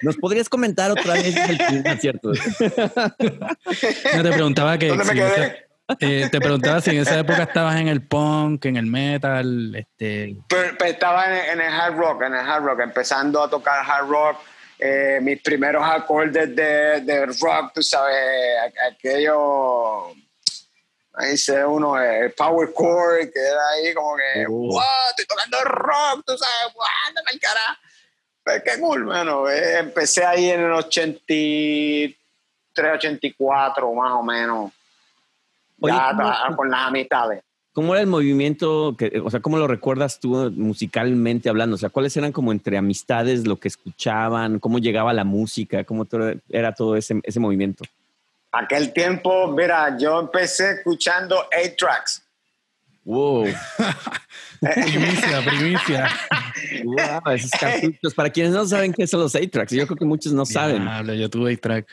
[0.02, 2.32] ¿Nos podrías comentar otra vez el clima, cierto?
[2.32, 5.66] No, te preguntaba que ¿Dónde me quedé?
[6.00, 10.36] Eh, te preguntaba si en esa época estabas en el punk, en el metal, este,
[10.48, 13.84] Pero, pero estaba en, en el hard rock, en el hard rock, empezando a tocar
[13.86, 14.38] hard rock.
[14.80, 18.18] eh, mis primeros acordes de, de rock, tú sabes,
[18.92, 20.08] aquello.
[21.14, 24.52] Ahí se uno, el power chord, que era ahí como que, Oh.
[24.72, 27.80] wow, estoy tocando rock, tú sabes, wow, anda el cara.
[28.44, 29.48] Pues qué cool, mano.
[29.50, 32.16] eh, empecé ahí en el 83,
[32.96, 34.72] 84, más o menos.
[35.82, 37.44] Oye, ya ¿cómo- tra- con las amistades.
[37.74, 38.96] ¿Cómo era el movimiento?
[38.98, 41.76] Que, o sea, ¿cómo lo recuerdas tú musicalmente hablando?
[41.76, 44.60] O sea, ¿cuáles eran como entre amistades lo que escuchaban?
[44.60, 45.84] ¿Cómo llegaba la música?
[45.86, 47.86] ¿Cómo to- era todo ese, ese movimiento?
[48.52, 52.22] Aquel tiempo, mira, yo empecé escuchando 8 tracks.
[53.06, 53.46] Wow,
[54.60, 56.10] primicia, primicia.
[56.84, 58.13] wow esos cartuchos.
[58.13, 60.84] Para quienes no saben qué son los 8 tracks, yo creo que muchos no saben.
[60.84, 61.88] Diablo, yo tuve track.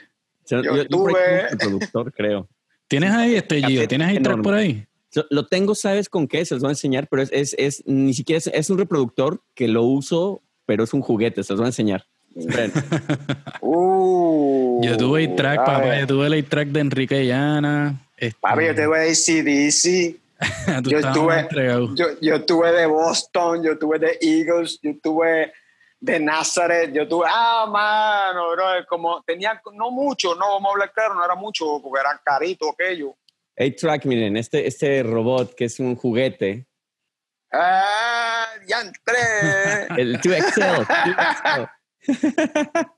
[0.45, 2.49] O sea, Yo yo, yo tuve- productor, creo.
[2.89, 3.87] ¿Tienes ahí este Gio?
[3.87, 4.85] ¿Tienes ahí por ahí?
[5.31, 6.45] Lo tengo, ¿sabes con qué?
[6.45, 9.41] Se los voy a enseñar, pero es, es, es ni siquiera es, es un reproductor
[9.55, 12.05] que lo uso, pero es un juguete, se los voy a enseñar.
[13.61, 16.01] Uh, Yo tuve el track, a papá.
[16.01, 18.01] Yo tuve el track de Enrique Llana.
[18.17, 20.17] Este, Papi, yo tuve ACDC,
[20.83, 21.95] tú yo tuve- entregado.
[21.95, 25.53] yo, yo tuve de Boston, yo tuve de Eagles, yo tuve
[26.01, 30.93] de Nazareth, yo tuve, ah, mano, bro, como tenía, no mucho, no, vamos a hablar
[30.93, 33.17] claro, no era mucho, porque era carito aquello.
[33.61, 36.69] 8 track, miren, este, este robot que es un juguete,
[37.53, 39.87] Ah, ya entré.
[40.01, 40.87] el 2XL.
[42.07, 42.91] 2XL.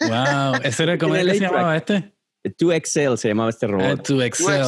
[0.00, 0.60] Wow.
[0.62, 2.12] ¿Ese era cómo es que se llamaba este?
[2.44, 4.02] El 2XL se llamaba este Ah, robot.
[4.04, 4.64] tu Excel.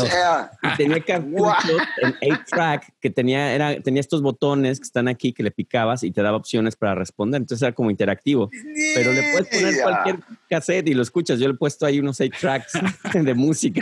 [0.62, 5.42] Y tenía cartuchos en 8-track que tenía, era, tenía estos botones que están aquí que
[5.42, 7.40] le picabas y te daba opciones para responder.
[7.40, 8.48] Entonces era como interactivo.
[8.94, 11.40] Pero le puedes poner cualquier cassette y lo escuchas.
[11.40, 12.72] Yo le he puesto ahí unos 8 tracks
[13.12, 13.80] de música.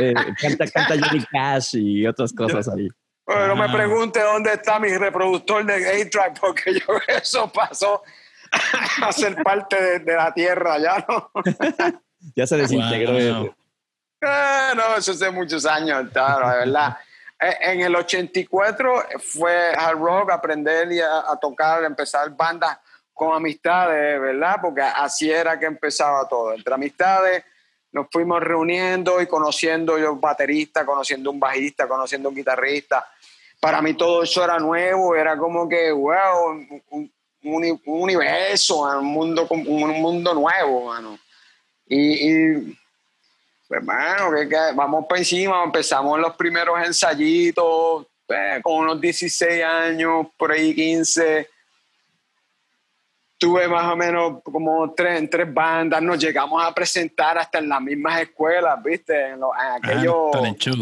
[0.00, 2.88] y, eh, canta, canta Johnny Cash y otras cosas ahí.
[3.24, 3.72] Pero me Ah.
[3.72, 6.80] pregunte dónde está mi reproductor de A-Track, porque yo
[7.22, 8.02] eso pasó
[9.02, 11.30] a ser parte de, de la tierra, ya no.
[12.34, 13.12] Ya se desintegró.
[13.42, 13.54] Wow.
[14.22, 16.96] Ah, no, eso hace muchos años, claro, de verdad.
[17.40, 22.78] Eh, En el 84 fue hard rock, aprender y a, a tocar, empezar bandas
[23.14, 24.56] con amistades, ¿verdad?
[24.60, 26.52] Porque así era que empezaba todo.
[26.52, 27.44] Entre amistades
[27.92, 33.06] nos fuimos reuniendo y conociendo yo baterista, conociendo un bajista, conociendo un guitarrista.
[33.60, 37.12] Para mí todo eso era nuevo, era como que, wow, un, un-
[37.44, 41.18] un uni- un universo, un mundo, un mundo nuevo, mano.
[41.88, 42.78] Y, y
[43.66, 49.64] pues, mano, que, que vamos para encima, empezamos los primeros ensayitos, eh, con unos 16
[49.64, 51.48] años, por ahí 15.
[53.38, 57.68] Tuve más o menos como tres, en tres bandas, nos llegamos a presentar hasta en
[57.68, 59.28] las mismas escuelas, ¿viste?
[59.28, 60.30] En, lo- en Ah, aquello...
[60.32, 60.74] talent show.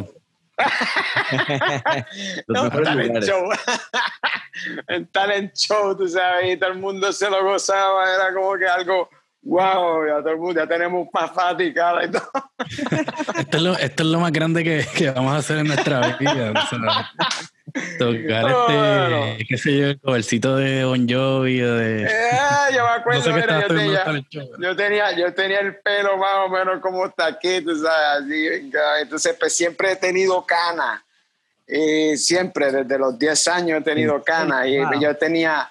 [2.47, 3.29] Los No, mejores talent lugares.
[3.29, 3.51] show.
[4.89, 8.67] en talent show, tú sabes, y todo el mundo se lo gozaba, era como que
[8.67, 9.11] algo,
[9.47, 12.31] wow, ya todo el mundo, ya tenemos más fatiga y todo.
[13.39, 16.17] Esto es, lo, esto es lo más grande que, que vamos a hacer en nuestra
[16.19, 16.53] vida.
[16.53, 17.13] o sea,
[17.99, 19.25] tocar Bueno.
[19.27, 22.05] este, qué sé yo, el covercito de Bon Jovi o de...
[22.05, 22.09] Eh,
[22.75, 24.49] yo me No acuerdo, sé qué mira, yo, tenía, show.
[24.61, 28.71] yo, tenía, yo tenía el pelo más o menos como está aquí, tú sabes, así,
[29.03, 31.05] entonces pues siempre he tenido cana.
[31.69, 34.67] Y siempre, desde los 10 años he tenido cana.
[34.67, 35.01] Y Wow.
[35.01, 35.69] yo tenía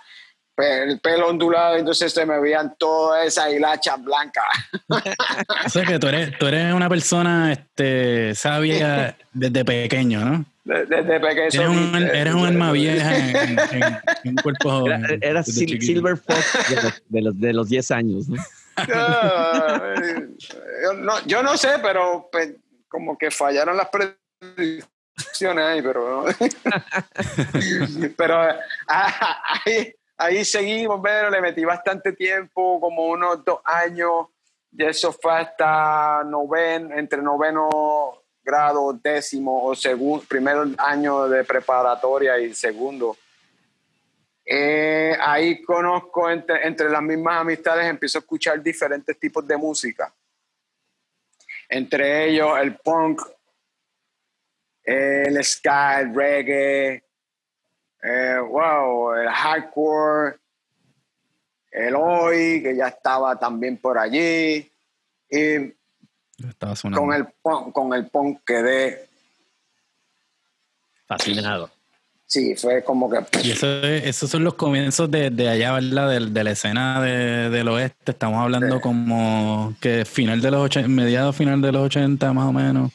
[0.57, 4.45] el pelo ondulado, entonces se me veían todas esas hilachas blancas.
[5.65, 10.45] O sea que tú eres, tú eres una persona este, sabia desde pequeño, ¿no?
[10.63, 11.61] De- Desde pequeño.
[11.61, 15.19] Eres un, eres un alma vieja en, en- un cuerpo Era, joven.
[15.21, 15.85] era Sil- chiquito.
[15.85, 18.41] Silver Fox de los, de los, de los 10 años, ¿no?
[18.77, 20.27] Ah, eh,
[20.83, 22.53] yo, no, yo no sé, pero pues,
[22.87, 26.25] como que fallaron las predicciones ahí, pero
[28.17, 28.37] pero
[28.87, 34.28] ah, hay, ahí seguimos, pero le metí bastante tiempo, como unos dos años,
[34.71, 42.38] y eso fue hasta noveno, entre noveno grado, décimo o segundo, primer año de preparatoria
[42.39, 43.17] y segundo.
[44.45, 50.13] Eh, ahí conozco entre, entre las mismas amistades, empiezo a escuchar diferentes tipos de música.
[51.67, 53.21] Entre ellos el punk,
[54.84, 57.04] el ska, el reggae,
[58.05, 60.37] eh, wow, el hardcore,
[61.71, 64.69] el hoy, que ya estaba también por allí.
[65.29, 65.73] Y
[66.93, 69.09] con el, punk, con el punk quedé
[71.07, 71.71] fascinado.
[72.27, 73.19] Sí, fue como que...
[73.43, 76.19] Y eso esos son los comienzos de, de allá, ¿verdad?
[76.19, 78.11] De, la escena de, del oeste.
[78.11, 82.53] Estamos hablando como que final de los 80, mediado final de los 80 más o
[82.53, 82.91] menos.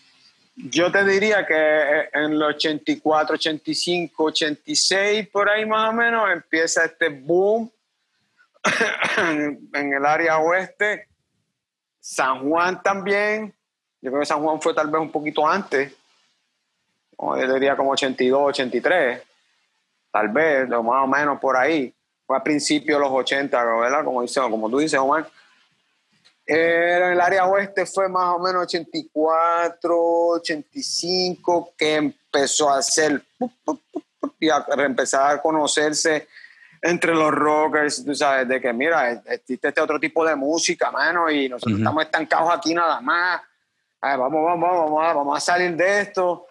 [0.64, 6.84] Yo te diría que en los 84, 85, 86, por ahí más o menos, empieza
[6.84, 7.70] este boom
[9.16, 11.08] en el área oeste.
[11.98, 13.54] San Juan también.
[14.02, 15.94] Yo creo que San Juan fue tal vez un poquito antes.
[17.18, 19.22] Yo diría como 82, 83.
[20.10, 21.94] Tal vez, más o menos por ahí.
[22.26, 24.04] Fue a principios de los 80, ¿verdad?
[24.04, 25.26] Como, dice, como tú dices, Omar
[26.52, 33.22] en el área oeste fue más o menos 84, 85 que empezó a hacer
[34.40, 36.26] y a empezar a conocerse
[36.82, 41.30] entre los rockers, tú sabes, de que mira, existe este otro tipo de música, mano,
[41.30, 43.42] y nosotros estamos estancados aquí nada más.
[44.00, 46.46] vamos, vamos, vamos, vamos a salir de esto.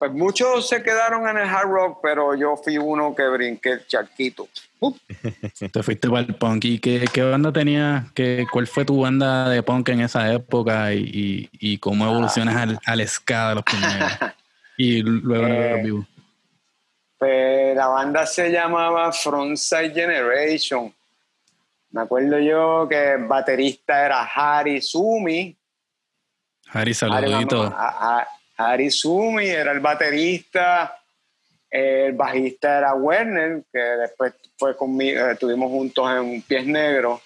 [0.00, 3.86] Pues muchos se quedaron en el hard rock, pero yo fui uno que brinqué el
[3.86, 4.48] charquito.
[5.72, 6.64] Te fuiste para el punk.
[6.64, 8.06] ¿Y qué, qué banda tenía?
[8.14, 10.94] Qué, ¿Cuál fue tu banda de punk en esa época?
[10.94, 14.10] ¿Y, y, cómo evolucionas al, al, ska de los primeros?
[14.78, 16.06] y luego en eh, vivo.
[17.18, 20.94] Pues la banda se llamaba Frontside Generation.
[21.90, 25.54] Me acuerdo yo que el baterista era Harry Sumi.
[26.72, 27.64] Harry, saludito.
[27.76, 28.39] Harry
[28.90, 30.96] Sumi era el baterista
[31.70, 37.20] el bajista era Werner, que después fue conmigo, eh, estuvimos juntos en Pies Negros.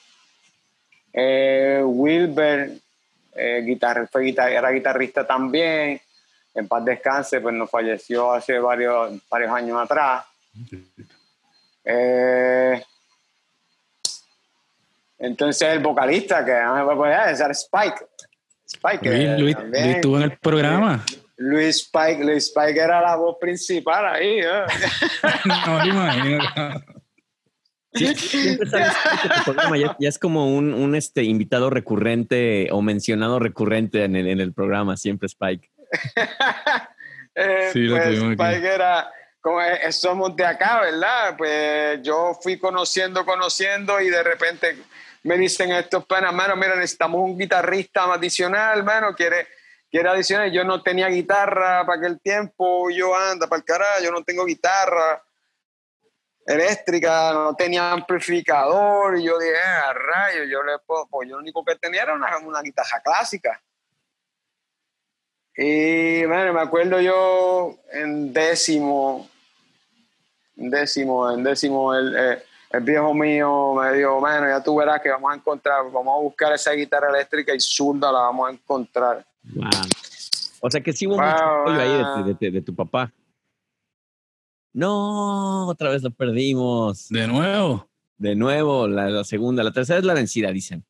[1.13, 2.73] Eh, Wilber,
[3.35, 3.79] eh,
[4.13, 6.01] fue era guitarrista también.
[6.55, 10.25] En paz descanse, pues nos falleció hace varios, varios años atrás.
[15.19, 18.07] entonces el vocalista, que no me puede decir, Spike.
[18.67, 19.39] Spike.
[19.39, 21.05] Luis, estuvo en el programa.
[21.37, 24.41] Luis Spike, Luis Spike era la voz principal ahí.
[24.41, 24.65] ¿eh?
[25.67, 26.45] no, imagino.
[29.99, 35.71] ya, es como un, este, invitado recurrente o mencionado recurrente en el, programa, siempre Spike.
[37.37, 39.59] Eh, sí, lo pues Spike era, como
[39.91, 41.35] somos de acá, ¿verdad?
[41.37, 44.77] Pues yo fui conociendo, conociendo y de repente
[45.25, 49.49] me dicen estos penas, mano, mira, necesitamos un guitarrista adicional, mano, quiere
[49.95, 54.11] quiere adicionar, yo no tenía guitarra para aquel tiempo, yo anda para el carajo, yo
[54.11, 55.23] no tengo guitarra
[56.45, 61.43] eléctrica, no tenía amplificador, y yo dije, ah, rayo, yo le puedo, pues yo lo
[61.43, 63.63] único que tenía era una, una guitarra clásica.
[65.57, 69.31] Y bueno, me acuerdo yo en décimo,
[70.57, 75.01] en décimo, en décimo, el, eh, el, viejo mío me dijo, bueno, ya tú verás
[75.01, 78.53] que vamos a encontrar, vamos a buscar esa guitarra eléctrica y zurda la vamos a
[78.53, 79.25] encontrar.
[80.61, 83.13] O sea que sí hubo mucho apoyo ahí de, tu papá.
[84.73, 87.09] No, otra vez lo perdimos.
[87.09, 87.89] De nuevo.
[88.17, 89.63] De nuevo, la, segunda.
[89.63, 90.85] La tercera es la vencida, dicen.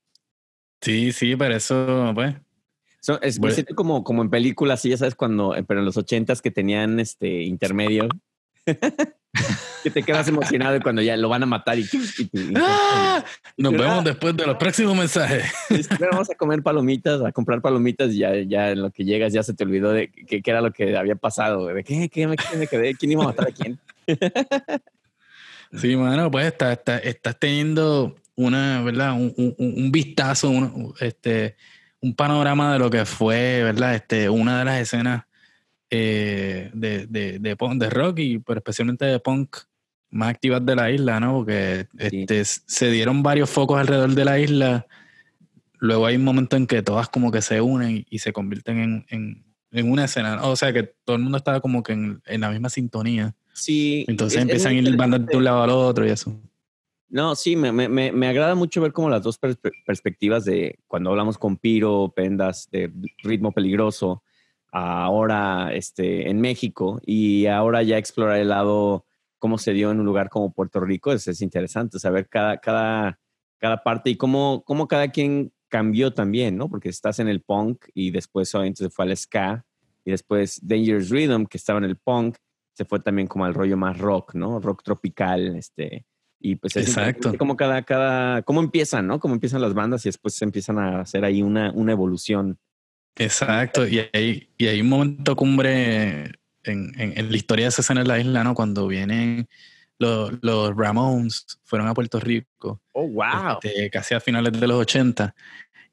[0.80, 2.36] Sí, sí, pero eso, pues.
[3.22, 7.42] es como, como en películas, ya sabes, cuando, pero en los ochentas que tenían este
[7.42, 8.08] intermedio.
[9.82, 11.86] que te quedas emocionado cuando ya lo van a matar y,
[12.56, 13.24] ¡Ah!
[13.56, 15.44] nos vemos después de los próximos mensajes.
[16.00, 19.42] vamos a comer palomitas, a comprar palomitas y ya, ya en lo que llegas ya
[19.42, 22.94] se te olvidó de qué era lo que había pasado, de qué, qué, me, quedé,
[22.94, 23.78] quién iba a matar a quién.
[25.72, 29.12] sí, bueno, pues estás, estás, teniendo una, ¿verdad?
[29.12, 31.56] Un, un, vistazo, un, este,
[32.00, 33.94] un panorama de lo que fue, ¿verdad?
[33.94, 35.24] Este, una de las escenas
[35.90, 39.56] eh, de, de, de, de, rock y pero especialmente de punk
[40.10, 41.34] más activas de la isla, ¿no?
[41.34, 44.86] Porque este, se dieron varios focos alrededor de la isla.
[45.78, 49.06] Luego hay un momento en que todas como que se unen y se convierten en,
[49.08, 50.46] en, en una escena.
[50.46, 53.34] O sea que todo el mundo estaba como que en, en la misma sintonía.
[53.52, 54.04] Sí.
[54.08, 56.40] Entonces empiezan a ir bandas de un lado al otro y eso.
[57.08, 61.38] No, sí, me, me, me agrada mucho ver como las dos perspectivas de cuando hablamos
[61.38, 62.90] con Piro, Pendas, de
[63.22, 64.22] ritmo peligroso,
[64.74, 69.06] ahora este, en México y ahora ya explorar el lado
[69.38, 73.20] cómo se dio en un lugar como Puerto Rico, es, es interesante saber cada, cada,
[73.58, 76.68] cada parte y cómo, cómo cada quien cambió también, ¿no?
[76.68, 79.64] Porque estás en el punk y después obviamente se fue al ska
[80.04, 82.36] y después Dangerous Rhythm, que estaba en el punk,
[82.72, 84.60] se fue también como al rollo más rock, ¿no?
[84.60, 86.06] Rock tropical, este.
[86.40, 87.38] Y pues es Exacto.
[87.38, 89.20] como cada, cada, cómo empiezan, ¿no?
[89.20, 92.58] Cómo empiezan las bandas y después se empiezan a hacer ahí una, una evolución.
[93.16, 96.24] Exacto, y hay, y hay un momento cumbre
[96.64, 98.54] en, en, en la historia de esa escena en la isla, ¿no?
[98.54, 99.46] Cuando vienen
[99.98, 102.80] los, los Ramones, fueron a Puerto Rico.
[102.92, 103.58] Oh, wow.
[103.62, 105.34] este, casi a finales de los 80.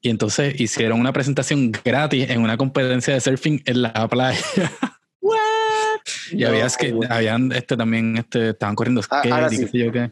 [0.00, 4.40] Y entonces hicieron una presentación gratis en una competencia de surfing en la playa.
[5.20, 6.00] What?
[6.32, 9.58] y había que habían este también este estaban corriendo Ah, skate sí.
[9.58, 10.10] qué sé yo qué.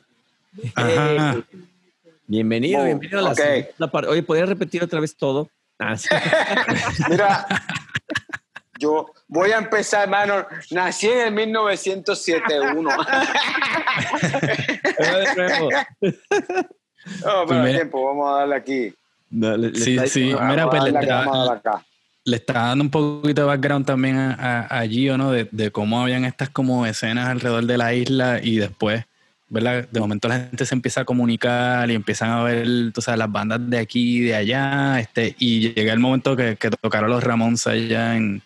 [0.77, 1.43] Ajá.
[2.29, 3.37] Bienvenido, Oh, bienvenido a la ok.
[3.37, 4.11] segunda parte.
[4.11, 5.51] Oye, ¿podrías repetir otra vez todo?
[5.81, 6.09] Ah, sí.
[7.09, 7.47] Mira,
[8.79, 10.47] yo voy a empezar, hermano.
[10.71, 12.91] Nací en el 1971.
[14.99, 15.69] de nuevo.
[17.25, 18.95] No, pero tiempo, vamos a darle aquí.
[19.31, 20.33] No, le- le Sí, sí.
[20.33, 21.73] Vamos Mira, pues le está-
[22.25, 24.35] le está dando un poquito de background también a,
[24.69, 25.33] a, a Gio, ¿no?
[25.33, 29.05] De, de cómo habían estas como escenas alrededor de la isla y después,
[29.51, 33.33] De momento la gente se empieza a comunicar y empiezan a ver, tú sabes, las
[33.33, 37.67] bandas de aquí y de allá, este, y llega el momento que, tocaron los Ramones
[37.67, 38.41] allá en,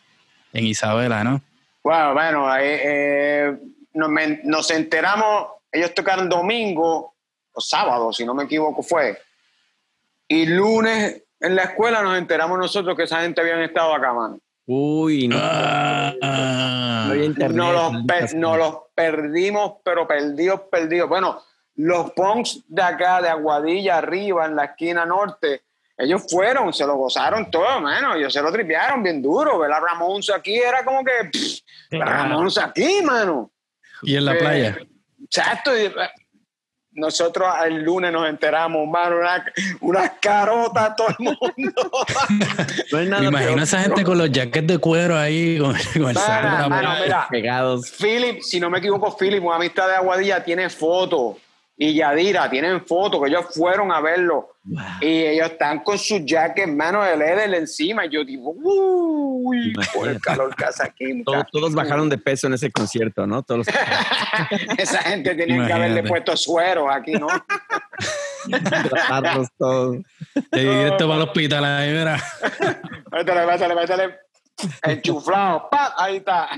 [0.55, 1.43] Isabela, ¿no?
[1.83, 3.59] Bueno, bueno, eh, eh,
[3.93, 7.15] nos, men- nos enteramos, ellos tocaron domingo
[7.53, 9.21] o sábado, si no me equivoco fue,
[10.27, 14.39] y lunes en la escuela nos enteramos nosotros que esa gente habían estado acá, mano.
[14.67, 15.37] Uy, no.
[15.41, 17.05] Ah.
[17.07, 17.57] no había internet.
[17.57, 21.09] No los, per- no los perdimos, pero perdidos, perdidos.
[21.09, 21.43] Bueno,
[21.77, 25.63] los punks de acá, de Aguadilla, arriba, en la esquina norte,
[25.99, 28.15] ellos fueron, se lo gozaron todo, mano.
[28.15, 29.59] Ellos se lo tripearon bien duro.
[29.59, 31.61] Ver a Ramones aquí era como que, pff,
[31.91, 32.11] Claro.
[32.11, 33.51] Ramones aquí, mano.
[34.03, 34.79] Y en la Eh, playa.
[35.23, 35.71] Exacto.
[36.95, 39.45] Nosotros el lunes nos enteramos, mano, una-
[39.81, 41.43] unas carotas todo el mundo.
[42.93, 45.59] No hay nada Me imagino peor a esa gente con los jackets de cuero ahí,
[45.59, 46.17] con, con el
[47.31, 47.91] pegados.
[47.91, 51.37] Philip, si no me equivoco, Philip, una amistad de Aguadilla, tiene fotos.
[51.77, 54.51] Y Yadira tienen fotos, que ellos fueron a verlo.
[54.63, 54.83] Wow.
[55.01, 58.07] Y ellos están con sus jackets, mano, de Ledel encima.
[58.07, 61.05] Y yo digo, uy, por el calor que hace aquí.
[61.25, 61.51] Todos, muchacho".
[61.53, 63.43] todos bajaron de peso en ese concierto, ¿no?
[63.43, 63.69] Todos los
[64.79, 67.27] Esa gente tenía que haberle puesto sueros aquí, ¿no?
[68.49, 69.99] tratarlos todos.
[70.53, 72.23] Y directo para el hospital ahí, mira.
[74.83, 75.69] Enchuflado.
[75.97, 76.49] Ahí está.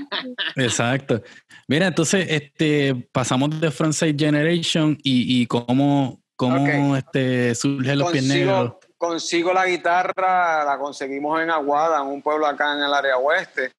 [0.55, 1.21] Exacto.
[1.67, 8.23] Mira, entonces, este, pasamos de Frontside Generation y, y cómo, cómo este, surgen los pies
[8.23, 8.73] negros.
[8.97, 13.71] Consigo, la guitarra, la conseguimos en Aguada, en un pueblo acá en el área oeste.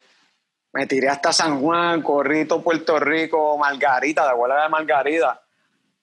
[0.72, 5.40] Me tiré hasta San Juan, Corrito, Puerto Rico, Margarita, de acuerdas de Margarita,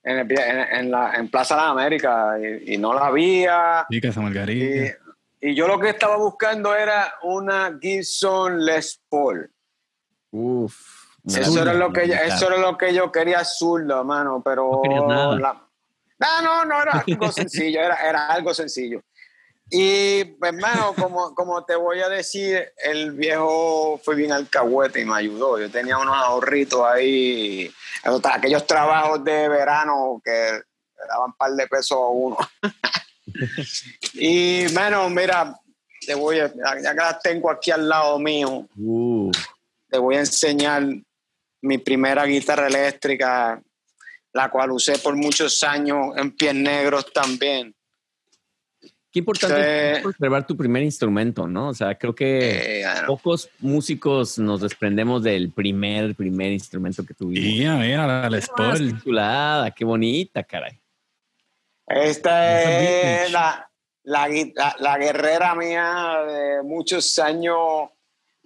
[0.04, 3.86] en, el en, en la, en Plaza de las Américas, y, y no la había.
[3.90, 4.86] Sí, Casa Y, Margarita.
[4.86, 5.05] y
[5.54, 9.52] yo lo que estaba buscando era una Gibson Les Paul.
[10.32, 10.76] Uf.
[11.28, 14.82] Eso era, lo que yo, eso era lo que yo quería zurdo, mano, pero...
[14.84, 15.40] No nada.
[15.40, 15.62] la-
[16.18, 19.02] no, no, no era algo sencillo, era, era algo sencillo.
[19.70, 25.06] Y, pues, hermano, como, como te voy a decir, el viejo fue bien alcahuete y
[25.06, 25.60] me ayudó.
[25.60, 27.72] Yo tenía unos ahorritos ahí,
[28.24, 30.62] aquellos trabajos de verano que
[31.10, 32.38] daban un par de pesos a uno.
[34.14, 35.56] y, bueno, mira,
[36.06, 36.48] te voy a,
[36.82, 39.32] ya que las tengo aquí al lado mío, Uh,
[39.90, 40.84] te voy a enseñar
[41.62, 43.62] mi primera guitarra eléctrica,
[44.34, 47.74] la cual usé por muchos años en pies negros también.
[49.12, 49.98] qué importante Sí.
[49.98, 51.70] es conservar tu primer instrumento, ¿no?
[51.70, 57.14] O sea, creo que Eh, bueno, pocos músicos nos desprendemos del primer, primer instrumento que
[57.14, 57.46] tuvimos.
[57.50, 58.94] Y mira, la Les Paul.
[58.94, 60.78] qué chulada, qué bonita, caray.
[61.88, 63.70] Esta es la,
[64.04, 67.90] la, la- la guerrera mía de muchos años.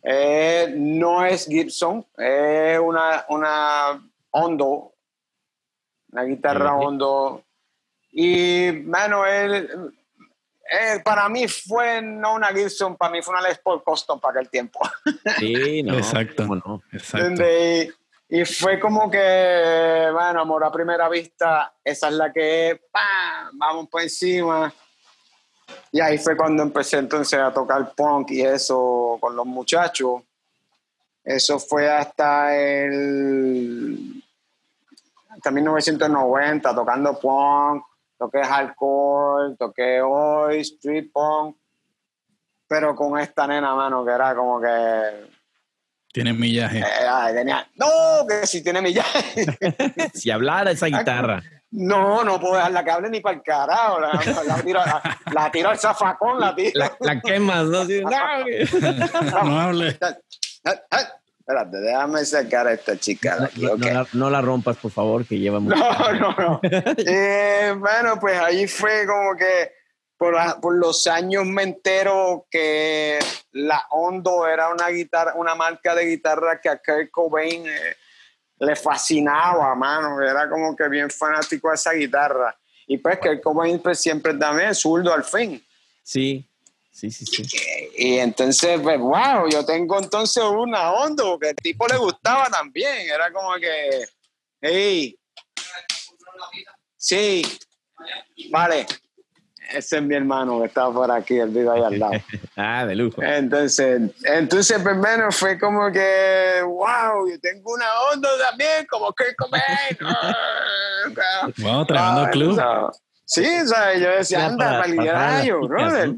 [0.01, 4.93] Eh, no es Gibson, es una, una Hondo,
[6.11, 6.73] una guitarra.
[6.75, 7.43] Hondo.
[8.11, 9.69] Y, mano, él,
[10.71, 14.39] eh, para mí fue no una Gibson, para mí fue una Les Paul Custom para
[14.39, 14.79] aquel tiempo.
[15.37, 15.97] Sí, no.
[15.97, 16.45] Exacto.
[16.47, 16.81] no.
[16.93, 17.43] Exacto.
[18.31, 23.57] Y, fue como que, bueno, amor a primera vista, esa es la que es, ¡pam!
[23.57, 24.71] vamos por encima.
[25.91, 30.21] Y ahí fue cuando empecé entonces a tocar punk y eso con los muchachos.
[31.23, 34.23] Eso fue hasta el
[35.29, 37.83] hasta 1990 tocando punk,
[38.17, 41.55] toqué hardcore, toqué hoy, street punk,
[42.67, 45.38] pero con esta nena, mano, que era como que
[46.11, 46.79] Tiene millaje.
[46.79, 47.87] Eh, ay, tenía, no,
[48.27, 49.45] que si tiene millaje.
[50.13, 51.41] si hablara esa guitarra.
[51.71, 53.99] No, no puedo dejarla que hable ni para el carajo.
[53.99, 54.13] La,
[54.47, 56.71] la, tiro, la, la tiro al zafacón, la tiro.
[56.73, 57.85] La, la quemas, ¿no?
[57.85, 58.09] Sí, no.
[59.45, 59.89] no hable.
[61.39, 63.79] Espérate, déjame sacar a esta chica de aquí, No, ok.
[63.79, 65.75] no la, no la rompas, por favor, que lleva mucho.
[65.77, 66.59] No, no, no.
[66.63, 69.78] Eh, bueno, pues ahí fue como que
[70.19, 73.17] por, la- por los años me entero que
[73.53, 77.95] la Hondo era una guitarra, una marca de guitarra que a Kurt Cobain eh,
[78.59, 80.21] le fascinaba, mano.
[80.21, 82.53] Era como que bien fanático de esa guitarra.
[82.85, 85.65] Y pues Kurt Cobain pues, siempre también zurdo al fin.
[86.03, 86.45] Sí,
[86.91, 87.47] sí, sí, sí.
[87.97, 93.09] Y entonces, pues, wow, yo tengo entonces una Hondo que el tipo le gustaba también.
[93.09, 94.05] Era como que,
[94.59, 95.17] hey,
[96.97, 97.41] sí,
[98.51, 98.85] vale.
[99.71, 102.13] Ese es mi hermano que estaba por aquí, el vive ahí al lado.
[102.55, 103.21] Ah, de lujo.
[103.23, 109.33] Entonces, entonces, pues, bueno, fue como que, wow, yo tengo una Hondo también, como que
[109.37, 109.63] Cobain.
[110.01, 112.61] Ah, Wow, tremendo ah, club.
[113.25, 116.15] Sí, o sea, yo decía, anda, para- para para brother.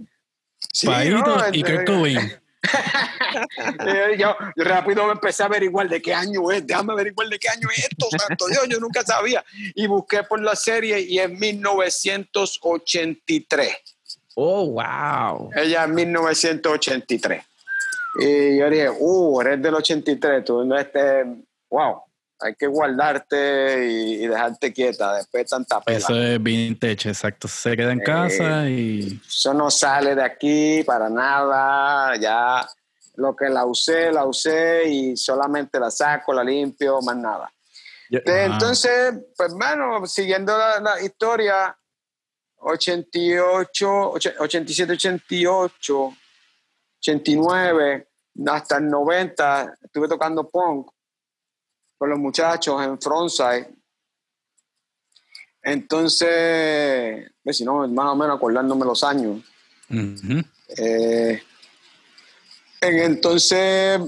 [0.74, 2.34] Sí, no, y Kurt Cobain.
[4.18, 7.50] Yo, yo rápido me empecé a averiguar de qué año es, déjame averiguar de qué
[7.50, 9.44] año es esto, santo Dios, yo nunca sabía.
[9.74, 13.76] Y busqué por la serie y es 1983.
[14.36, 15.50] Oh, wow.
[15.56, 17.44] Ella es 1983.
[18.20, 21.24] Y yo dije, uh, eres del 83, tú no este,
[21.70, 22.02] wow,
[22.42, 25.98] hay que guardarte y, y dejarte quieta después de tanta pela.
[25.98, 27.48] Eso es vintage, exacto.
[27.48, 32.16] Se queda en Eh, casa y Eso no sale de aquí para nada.
[32.18, 32.68] Ya
[33.16, 37.52] lo que la usé, la usé y solamente la saco, la limpio, más nada.
[38.10, 38.44] Yo- Ah.
[38.46, 41.78] Entonces, pues, bueno, siguiendo la, la historia,
[42.58, 46.14] 88, och- 87, 88,
[47.00, 48.08] 89,
[48.48, 50.88] hasta el 90, estuve tocando punk
[52.02, 53.76] con los muchachos en Frontside.
[55.62, 59.44] Entonces, pues, si no, más o menos acordándome los años.
[60.78, 61.44] Eh,
[62.82, 64.00] en- entonces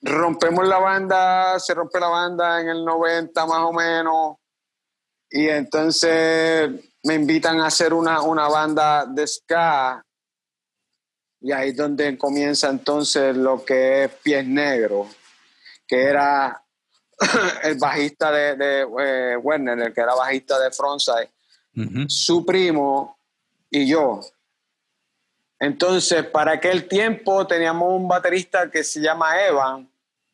[0.00, 4.36] rompemos la banda, se rompe la banda en el 90 más o menos,
[5.28, 6.70] y entonces
[7.02, 10.02] me invitan a hacer una, una banda de ska,
[11.42, 15.08] y ahí es donde comienza entonces lo que es Pies Negros,
[15.86, 16.59] que era
[17.62, 21.30] el bajista de, de eh, Werner, el que era bajista de Frontside
[22.08, 23.16] su primo
[23.70, 24.20] y yo.
[25.58, 29.88] Entonces, para aquel tiempo teníamos un baterista que se llama Evan,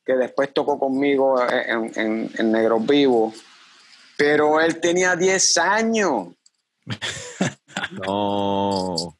[0.04, 3.34] que después tocó conmigo en, en, en Negros Vivos,
[4.16, 6.28] pero él tenía 10 años.
[7.90, 9.16] No.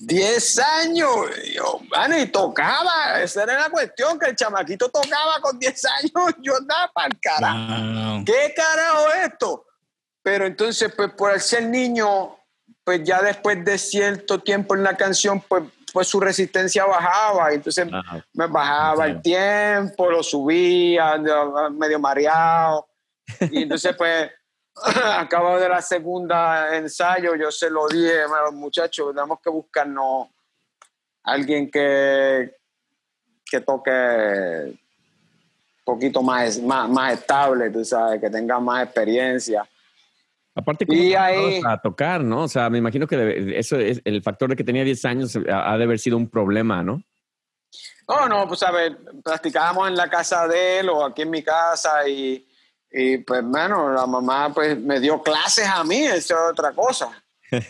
[0.00, 1.10] 10 años.
[1.54, 3.20] Yo, mano, y tocaba.
[3.20, 6.34] Esa era la cuestión, que el chamaquito tocaba con 10 años.
[6.42, 7.58] Yo andaba para el carajo.
[7.58, 8.24] Wow.
[8.24, 9.66] ¿qué carajo es esto?
[10.22, 12.36] Pero entonces, pues por el ser niño,
[12.84, 17.52] pues ya después de cierto tiempo en la canción, pues, pues su resistencia bajaba.
[17.52, 17.86] Entonces
[18.34, 21.16] me bajaba el tiempo, lo subía,
[21.72, 22.88] medio mareado.
[23.50, 24.30] Y entonces, pues,
[25.18, 30.28] acabado de la segunda ensayo, yo se lo dije a los muchachos, tenemos que buscarnos
[31.24, 32.56] alguien que,
[33.44, 33.90] que toque
[34.70, 34.78] un
[35.84, 39.68] poquito más, más, más estable, tú sabes, que tenga más experiencia.
[40.54, 42.42] Aparte, Y ¿cómo ahí- a tocar, ¿no?
[42.44, 45.72] O sea, me imagino que eso es el factor de que tenía 10 años ha
[45.72, 47.02] ha de haber sido un problema, ¿no?
[48.08, 51.42] No, no, pues a ver, practicábamos en la casa de él o aquí en mi
[51.42, 52.47] casa y,
[52.92, 57.10] y pues, bueno, la mamá pues me dio clases a mí, eso es otra cosa.
[57.50, 57.64] Eso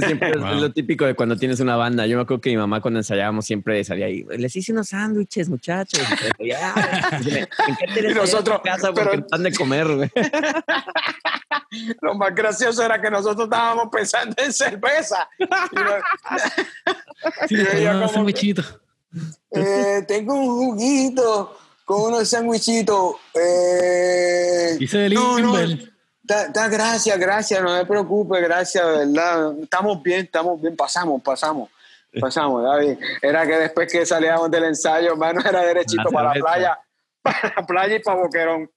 [0.00, 0.60] siempre es Wow.
[0.60, 2.06] lo típico de cuando tienes una banda.
[2.06, 5.48] Yo me acuerdo que mi mamá cuando ensayábamos siempre salía ahí, les hice unos sándwiches,
[5.48, 6.00] muchachos.
[6.38, 7.18] Y yo, "Ah".
[7.20, 7.48] Y me- ¿En
[7.80, 9.86] qué te Y nosotros, casa porque pero- están de comer?
[12.00, 15.28] Lo más gracioso era que nosotros estábamos pensando en cerveza.
[15.38, 15.56] Y no-
[17.48, 18.28] Sí, Y tengo unos como
[19.50, 21.58] eh, tengo un juguito
[21.88, 23.16] con unos sandwichitos.
[23.34, 25.56] Eh, Hice no, no.
[26.22, 29.58] Da, da, gracias, gracias, no me preocupe, gracias, verdad.
[29.62, 31.70] Estamos bien, estamos bien, pasamos, pasamos,
[32.20, 32.98] pasamos, David.
[33.22, 36.78] Era que después que salíamos del ensayo, hermano, era derechito La para la playa,
[37.22, 38.70] para la playa y para Boquerón.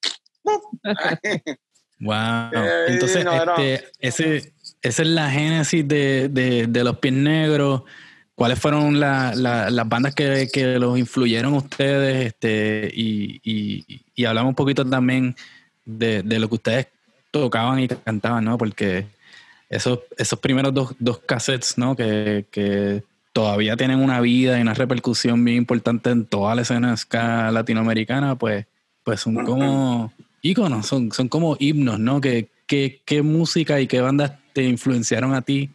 [2.00, 2.16] Wow.
[2.54, 3.56] Eh, Entonces, no.
[3.58, 7.84] este, ese, esa es la génesis de, de, de los pies negros.
[8.36, 12.28] ¿Cuáles fueron la- la- las bandas que, que los influyeron ustedes?
[12.28, 15.36] Este, y, y, y hablamos un poquito también
[15.86, 16.88] de, de lo que ustedes
[17.30, 18.58] tocaban y cantaban, ¿no?
[18.58, 19.06] Porque
[19.70, 21.96] esos, esos primeros dos, dos cassettes, ¿no?
[21.96, 26.96] Que, que todavía tienen una vida y una repercusión bien importante en toda la escena
[27.52, 28.66] latinoamericana, pues,
[29.04, 30.12] pues son como
[30.42, 32.20] íconos, son, son como himnos, ¿no?
[32.22, 35.70] ¿Qué, qué, qué música y qué bandas te influenciaron a ti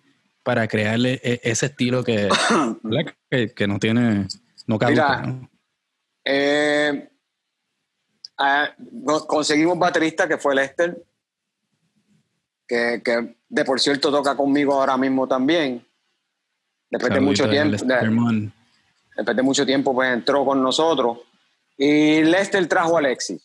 [0.47, 2.29] para crearle e, ese estilo que,
[3.31, 4.29] que, que, no tiene,
[4.69, 5.51] no caduca, ¿no?
[6.25, 7.09] Eh,
[8.39, 8.73] ah,
[9.27, 11.03] conseguimos baterista que fue Lester,
[12.65, 15.85] que, que, de por cierto toca conmigo ahora mismo también.
[16.89, 18.51] Después de mucho tiempo, de,
[19.17, 21.19] después de mucho tiempo, pues entró con nosotros.
[21.77, 23.43] Y Lester trajo a Alexis,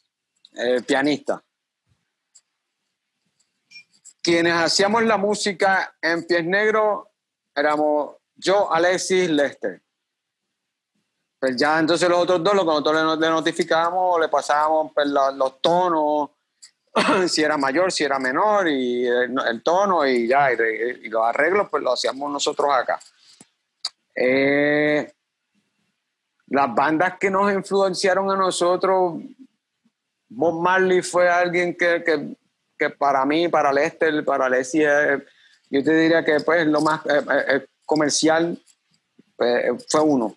[0.54, 1.44] el pianista.
[4.22, 7.08] Quienes hacíamos la música en Pies Negros
[7.56, 9.82] éramos yo, Alexis, Lester.
[11.40, 16.30] Pues ya entonces los otros dos, nosotros le, notificábamos, le pasábamos pues, los, los tonos,
[17.28, 20.56] si era mayor, si era menor, y el, tono, y ya, y,
[21.04, 23.00] y, los arreglos, pues lo hacíamos nosotros acá.
[24.16, 25.12] Eh,
[26.48, 29.16] las bandas que nos influenciaron a nosotros,
[30.30, 32.36] Bob Marley fue alguien que, que,
[32.82, 34.88] que para mí, para Lester, para Leslie,
[35.70, 38.60] yo te diría que pues lo más eh, eh, comercial
[39.38, 40.36] fue uno.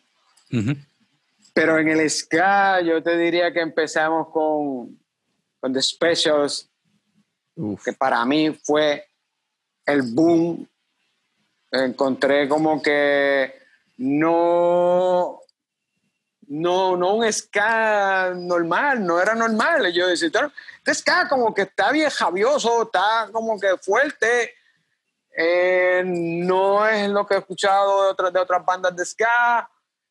[1.55, 5.01] Pero en el ska yo te diría que empezamos con,
[5.59, 6.69] con The Specials,
[7.83, 9.07] que para mí fue
[9.87, 10.69] el boom.
[11.73, 13.55] Encontré como que
[13.97, 15.41] no,
[16.49, 19.93] no, no un ska normal, no era normal.
[19.93, 20.29] Yo decía,
[20.79, 24.55] este ska como que está bien javioso, está como que fuerte.
[25.37, 29.69] Eh, no es lo que he escuchado de otras, de otras bandas de ska,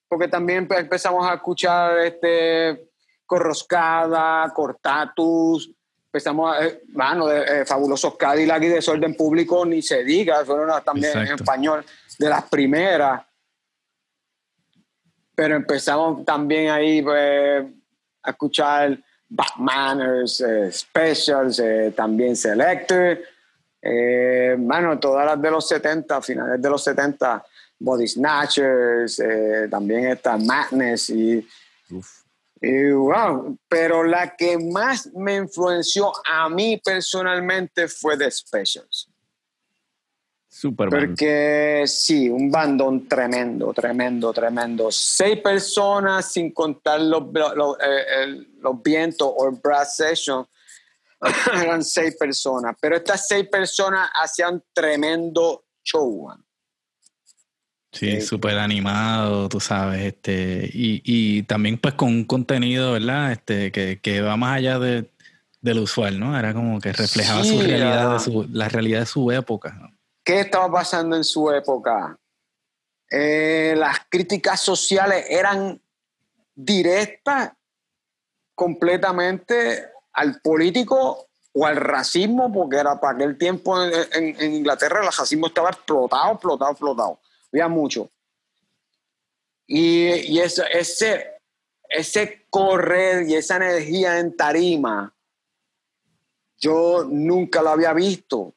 [0.07, 2.91] porque también empezamos a escuchar este,
[3.25, 5.71] Corroscada, Cortatus,
[6.07, 6.59] empezamos a,
[6.89, 11.85] mano, de, eh, Fabulosos Cadillac y Desorden Público, ni se diga, fueron también en español,
[12.19, 13.23] de las primeras
[15.35, 17.65] pero empezamos también ahí pues,
[18.23, 23.19] a escuchar Batmaners, eh, Specials, eh, también Selector,
[23.85, 27.43] eh, bueno, todas las de los 70, finales de los 70,
[27.79, 31.45] Body Snatchers, eh, también está Madness y,
[32.61, 39.09] y, wow, pero la que más me influenció a mí personalmente fue The Specials.
[40.71, 44.91] Porque sí, un bandón tremendo, tremendo, tremendo.
[44.91, 50.45] Seis personas sin contar los, los, eh, o el brass session.
[51.61, 56.29] eran seis personas, pero estas seis personas hacían tremendo show.
[57.91, 63.31] Sí, súper animado, tú sabes, este, y, y, también pues con un contenido, ¿verdad?
[63.31, 65.11] Este, que, que va más allá de,
[65.61, 66.37] del usual, ¿no?
[66.37, 69.77] Era como que reflejaba su realidad, de su, la realidad de su época.
[69.79, 69.92] ¿no?
[70.23, 72.17] ¿Qué estaba pasando en su época?
[73.11, 75.79] Eh, las críticas sociales eran
[76.55, 77.51] directas
[78.55, 85.47] completamente al político o al racismo, porque era para aquel tiempo en, Inglaterra el racismo
[85.47, 87.19] estaba explotado, explotado, explotado.
[87.51, 88.09] Había mucho.
[89.67, 91.33] Y, ese,
[91.89, 95.13] ese correr y esa energía en tarima,
[96.57, 98.53] yo nunca lo había visto.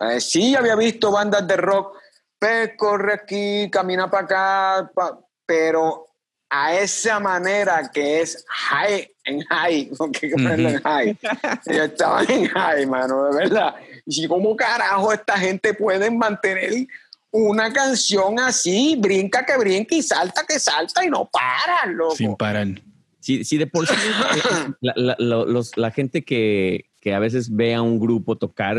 [0.00, 1.96] Eh, sí, había visto bandas de rock,
[2.38, 4.92] pues corre aquí, camina para acá,
[5.44, 6.06] pero
[6.48, 11.18] a esa manera que es high en high, porque ponerlo en high.
[11.66, 13.74] Yo estaba en high, mano, de verdad.
[14.06, 16.72] Y cómo carajo esta gente puede mantener
[17.30, 22.16] una canción así, brinca que brinca y salta que salta y no para, loco.
[22.16, 22.66] Sin parar.
[23.20, 23.94] Sí, sí de por sí
[24.80, 28.76] la, la, los, la gente que, que a veces ve a un grupo tocar.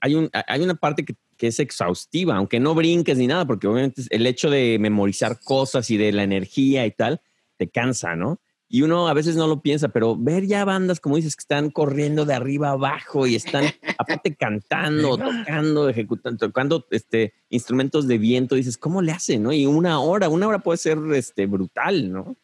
[0.00, 3.68] hay, un, hay una parte que, que, es exhaustiva, aunque no brinques ni nada, porque
[3.68, 7.20] obviamente el hecho de memorizar cosas y de la energía y tal,
[7.56, 8.40] te cansa, ¿no?
[8.72, 11.70] Y uno a veces no lo piensa, pero ver ya bandas, como dices, que están
[11.70, 13.64] corriendo de arriba abajo y están
[13.98, 19.42] aparte cantando, tocando, ejecutando, tocando este, instrumentos de viento, dices, ¿cómo le hacen?
[19.42, 19.52] ¿no?
[19.52, 22.36] Y una hora, una hora puede ser este, brutal, ¿no?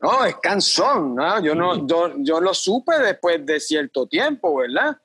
[0.00, 1.42] No, es cansón, ¿no?
[1.42, 4.96] Yo, no yo, yo, lo supe después de cierto tiempo, ¿verdad?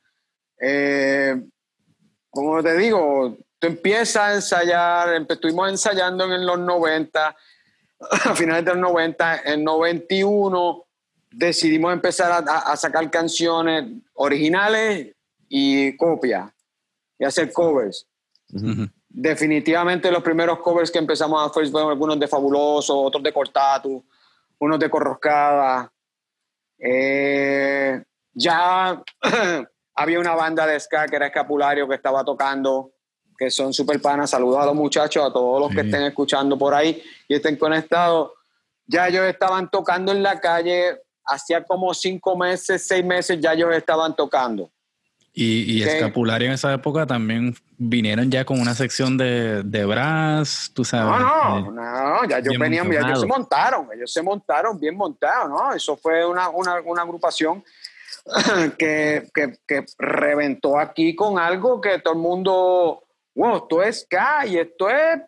[0.60, 1.36] Eh,
[2.30, 7.36] como te digo, tú empiezas a ensayar, estuvimos ensayando en los 90,
[8.10, 10.86] a finales de los 90, en 91
[11.36, 15.14] decidimos empezar a, a sacar canciones originales
[15.50, 16.52] y copias
[17.20, 18.08] y hacer covers.
[19.10, 24.04] Definitivamente los primeros covers que empezamos a hacer fueron algunos de Fabuloso, otros de Cortatu,
[24.60, 25.92] unos de Corroscada.
[26.78, 28.04] Eh,
[28.34, 29.02] ya
[29.96, 32.92] había una banda de ska que era Escapulario que estaba tocando
[33.38, 34.30] que son super panas.
[34.30, 38.32] Saludos a los muchachos, a todos los que estén escuchando por ahí y estén conectados.
[38.86, 43.76] Ya ellos estaban tocando en la calle, hacía como cinco meses, seis meses, ya ellos
[43.76, 44.72] estaban tocando.
[45.38, 45.90] Y, y Ok.
[45.90, 51.20] Escapulario en esa época también vinieron ya con una sección de, de brass, tú sabes.
[51.20, 55.50] No, no, no, ya ellos venían, ya ellos se montaron, ellos se montaron bien montados,
[55.50, 55.74] ¿no?
[55.74, 57.62] Eso fue una, una, una agrupación
[58.80, 63.04] que, que, que reventó aquí con algo que todo el mundo,
[63.36, 65.22] wow, esto es ska y esto es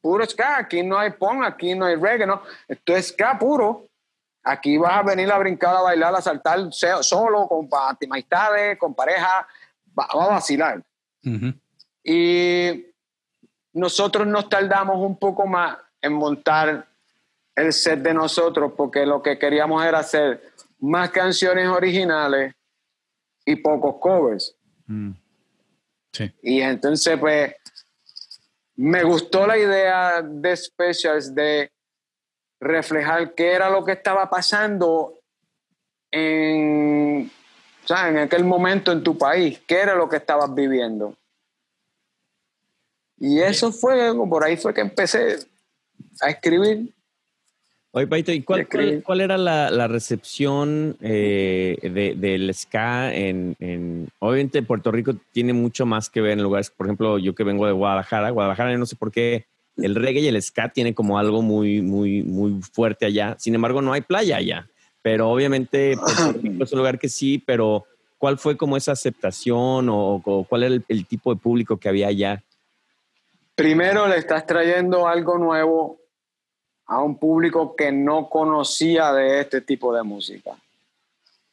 [0.00, 3.86] puro ska, aquí no hay punk, aquí no hay reggae, no, esto es ska puro.
[4.44, 7.68] Aquí vas a venir a brincar, a bailar, a saltar solo, con
[8.10, 9.46] amistades, con pareja,
[9.98, 10.82] va, a vacilar.
[12.02, 12.86] Y
[13.72, 16.88] nosotros nos tardamos un poco más en montar
[17.54, 22.54] el set de nosotros porque lo que queríamos era hacer más canciones originales
[23.44, 24.56] y pocos covers.
[24.86, 25.12] Mm.
[26.12, 26.32] Sí.
[26.42, 27.54] Y entonces, pues,
[28.76, 31.71] me gustó la idea de Specials de
[32.62, 35.18] reflejar qué era lo que estaba pasando
[36.12, 37.30] en,
[37.84, 41.14] o sea, en aquel momento en tu país, qué era lo que estabas viviendo.
[43.18, 45.38] Y eso fue, por ahí fue que empecé
[46.20, 46.92] a escribir.
[47.94, 53.54] Oye, Paito, ¿y cuál, cuál, cuál era la, la recepción eh, de- del ska en,
[53.60, 57.44] en- Obviamente Puerto Rico tiene mucho más que ver en lugares, por ejemplo, yo que
[57.44, 59.44] vengo de Guadalajara, Guadalajara yo no sé por qué
[59.76, 63.36] el reggae y el ska tiene como algo muy, muy, muy fuerte allá.
[63.38, 64.68] Sin embargo, no hay playa allá.
[65.02, 67.84] Pero obviamente Puerto Rico es un lugar que sí, pero
[68.18, 71.88] ¿cuál fue como esa aceptación o, o cuál era el, el tipo de público que
[71.88, 72.42] había allá?
[73.54, 75.98] Primero le estás trayendo algo nuevo
[76.86, 80.52] a un público que no conocía de este tipo de música.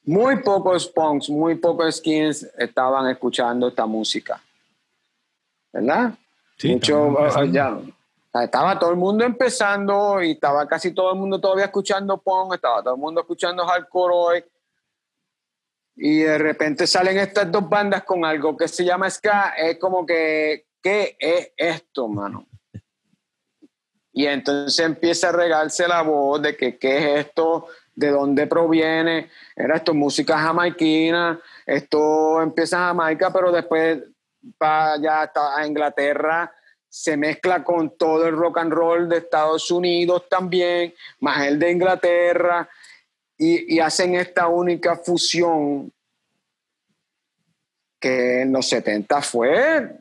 [0.06, 4.42] Muy pocos punks, muy pocos skins estaban escuchando esta música.
[5.72, 6.14] ¿Verdad?
[6.58, 7.54] Sí, Mucho, empezando.
[7.54, 7.80] ya,
[8.34, 12.84] estaba todo el mundo empezando y estaba casi todo el mundo todavía escuchando punk, estaba
[12.84, 14.46] todo el mundo escuchando hardcore hoy.
[15.96, 19.54] Y de repente salen estas dos bandas con algo que se llama ska.
[19.58, 22.48] Es como que, ¿qué es esto, mano?
[24.14, 29.30] Y entonces empieza a regarse la voz de que qué es esto, de dónde proviene.
[29.56, 34.02] Era esto música jamaiquina, esto empieza en Jamaica, pero después
[34.62, 36.54] va ya hasta a Inglaterra,
[36.90, 41.72] se mezcla con todo el rock and roll de Estados Unidos también, más el de
[41.72, 42.68] Inglaterra,
[43.38, 45.92] y, y hacen esta única fusión
[48.00, 49.98] que en los 70 fue,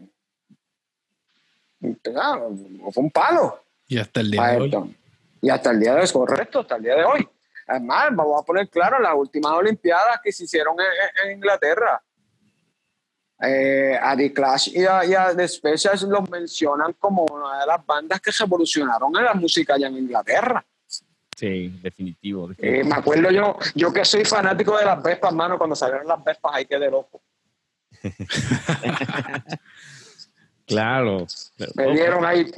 [2.02, 2.54] claro,
[2.92, 4.96] fue un palo Y hasta el día de hoy.
[5.40, 7.28] Y hasta el día de hoy, correcto, hasta el día de hoy.
[7.66, 12.02] Además, vamos a poner claro, las últimas Olimpiadas que se hicieron en, en Inglaterra,
[13.40, 17.66] eh, a The Clash y a, y a The Specials los mencionan como una de
[17.66, 20.64] las bandas que revolucionaron en la música allá en Inglaterra.
[21.36, 22.50] Sí, definitivo.
[22.58, 26.22] Eh, me acuerdo yo, yo que soy fanático de las Vespas, mano, cuando salieron las
[26.24, 27.20] Vespas, ahí quedé loco.
[30.68, 31.26] Claro.
[31.74, 32.52] Me dieron ahí.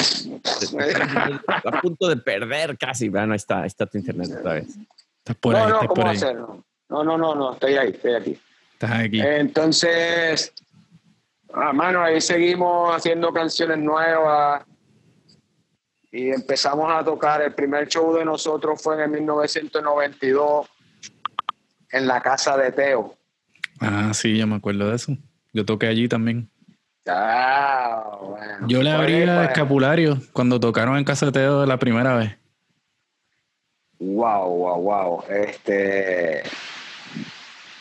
[1.65, 3.09] a punto de perder casi.
[3.09, 4.67] Bueno, ahí está, ahí está tu internet otra vez.
[5.19, 6.17] Estás por no, ahí, no, estás por ¿cómo ahí.
[6.17, 6.65] hacerlo?
[6.89, 8.41] No, no, no, no, estoy ahí, estoy aquí.
[8.73, 9.21] Estás aquí.
[9.21, 10.53] Entonces,
[11.55, 14.65] ah, mano, ahí seguimos haciendo canciones nuevas
[16.13, 17.43] y empezamos a tocar.
[17.43, 20.69] El primer show de nosotros fue en el 1992
[21.93, 23.15] en la casa de Teo.
[23.81, 25.17] Ah, sí, yo me acuerdo de eso.
[25.53, 26.51] Yo toqué allí también.
[27.09, 28.69] Ah, bueno.
[28.69, 32.37] Yo le abrí a pues, Escapulario cuando tocaron en Caseteo la primera vez.
[33.99, 35.25] Wow, wow, wow.
[35.29, 36.43] Este.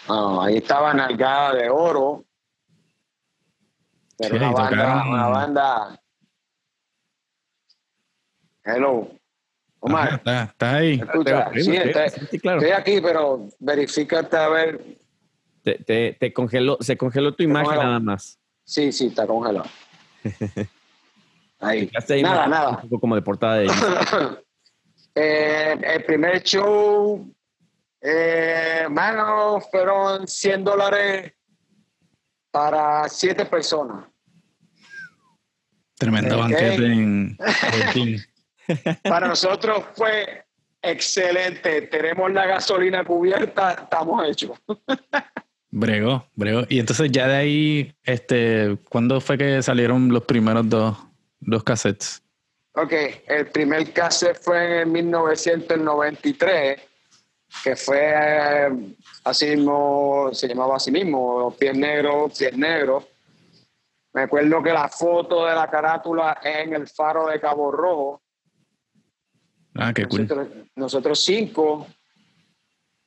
[0.08, 2.26] ah, ahí estaba Nalgada de Oro.
[4.20, 5.08] Pero Sí, una banda, tocaron.
[5.14, 6.02] una banda.
[8.66, 9.08] Hello.
[9.82, 10.94] Omar, Ajá, ¿Estás estás ahí?
[11.02, 11.50] escucha.
[11.54, 12.58] Sí, Sí, sí, está- sí, claro.
[12.60, 14.98] estoy aquí, pero verifícate a ver.
[15.64, 17.84] Te, te, te congeló, se congeló tu imagen congeló.
[17.88, 18.38] nada más.
[18.66, 19.66] Sí, sí, está congelado.
[21.62, 21.90] Ahí.
[22.22, 22.70] Nada, más- nada.
[22.84, 23.68] Un poco como de portada de
[25.16, 27.34] Eh, el primer show,
[28.02, 31.34] eh, mano, fueron 100 dólares
[32.52, 34.06] para siete personas.
[35.98, 37.38] Tremendo banquete en.
[39.04, 40.46] Para nosotros fue
[40.82, 41.82] excelente.
[41.84, 44.52] Tenemos la gasolina cubierta, estamos hechos.
[45.72, 46.64] Bregó, bregó.
[46.70, 50.98] Y entonces ya de ahí, este, ¿cuándo fue que salieron los primeros dos,
[51.40, 52.24] dos cassettes?
[52.74, 52.94] Ok,
[53.28, 56.80] el primer cassette fue en 1993,
[57.64, 63.06] que fue eh, así mismo, se llamaba así mismo, Pies Negros, Pies Negros.
[64.14, 68.22] Me acuerdo que la foto de la carátula es en el faro de Cabo Rojo.
[69.76, 70.22] Ah, qué cool.
[70.22, 71.88] Nosotros, nosotros cinco.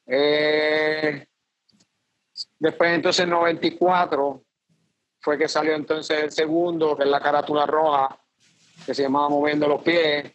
[0.07, 1.26] Eh,
[2.59, 4.43] después entonces en 94
[5.20, 8.18] fue que salió entonces el segundo, que es la carátula roja,
[8.84, 10.32] que se llamaba Moviendo los Pies.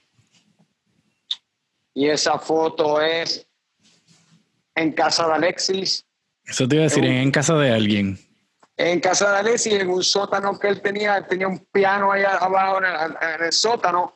[1.93, 3.46] Y esa foto es
[4.77, 6.05] en casa de Alexis,
[6.45, 8.17] Eso te iba a decir, en, en casa de alguien.
[8.77, 12.23] en casa de Alexis, en un sótano que él tenía, él tenía un piano ahí
[12.23, 14.13] abajo en el, en el sótano,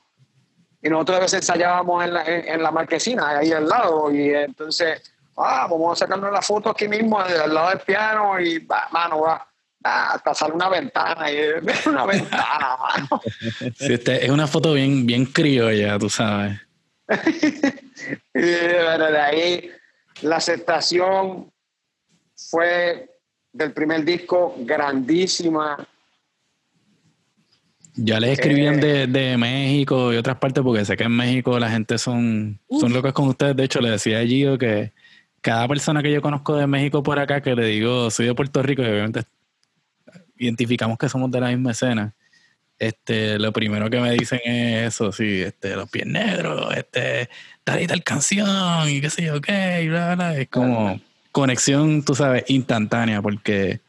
[0.83, 4.29] y nosotros a veces ensayábamos en la, en, en la marquesina, ahí al lado, y
[4.33, 5.01] entonces,
[5.37, 9.21] ah, vamos a sacarnos la foto aquí mismo, al lado del piano, y va, mano,
[9.21, 9.47] va,
[9.83, 11.37] ah, hasta sale una ventana, y
[11.89, 13.21] una ventana, mano.
[13.75, 16.59] Sí, este, es una foto bien, bien criolla, tú sabes.
[18.33, 19.71] Y bueno, de ahí
[20.21, 21.51] la aceptación
[22.35, 23.09] fue
[23.53, 25.87] del primer disco grandísima.
[27.95, 29.07] Ya les escribían Eh.
[29.07, 32.93] de, de México y otras partes, porque sé que en México la gente son, son
[32.93, 33.55] locos con ustedes.
[33.55, 34.93] De hecho, le decía a Gio que
[35.41, 38.63] cada persona que yo conozco de México por acá, que le digo, soy de Puerto
[38.63, 39.23] Rico, y obviamente
[40.37, 42.13] identificamos que somos de la misma escena.
[42.81, 47.29] Este, lo primero que me dicen es eso, sí, este, los pies negros, este,
[47.63, 50.35] tal y tal canción, y qué sé yo qué, y bla, bla.
[50.35, 50.99] Es como
[51.31, 53.81] conexión, tú sabes, instantánea, porque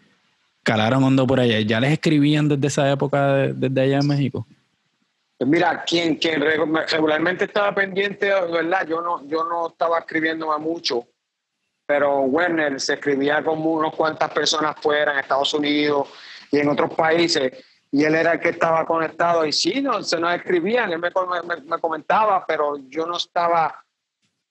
[0.63, 1.59] calaron hondo por allá.
[1.61, 4.47] ¿Ya les escribían desde esa época, de- desde allá en México?
[5.39, 8.87] Pues mira, quien, quien regu- regularmente estaba pendiente, ¿verdad?
[8.87, 11.07] Yo no, yo no estaba escribiendo más mucho,
[11.87, 16.11] pero Werner se escribía con unas cuantas personas fuera, en Estados Unidos
[16.51, 17.53] y en otros países,
[17.95, 21.11] y él era el que estaba conectado, y sí, no, se nos escribían, él me,
[21.47, 23.85] me- me comentaba, pero yo no estaba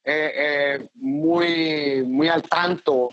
[0.04, 3.10] eh, eh, muy, muy al tanto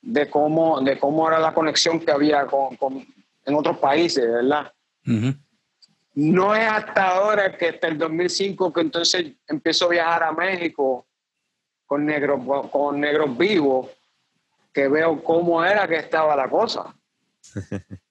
[0.00, 3.04] de cómo, de cómo era la conexión que había con, con-
[3.44, 4.72] en otros países, ¿verdad?
[6.14, 11.06] No es hasta ahora que hasta el 2005 que entonces empiezo a viajar a México
[11.86, 12.40] con negros
[12.70, 13.88] con negros vivos
[14.72, 16.94] que veo cómo era que estaba la cosa.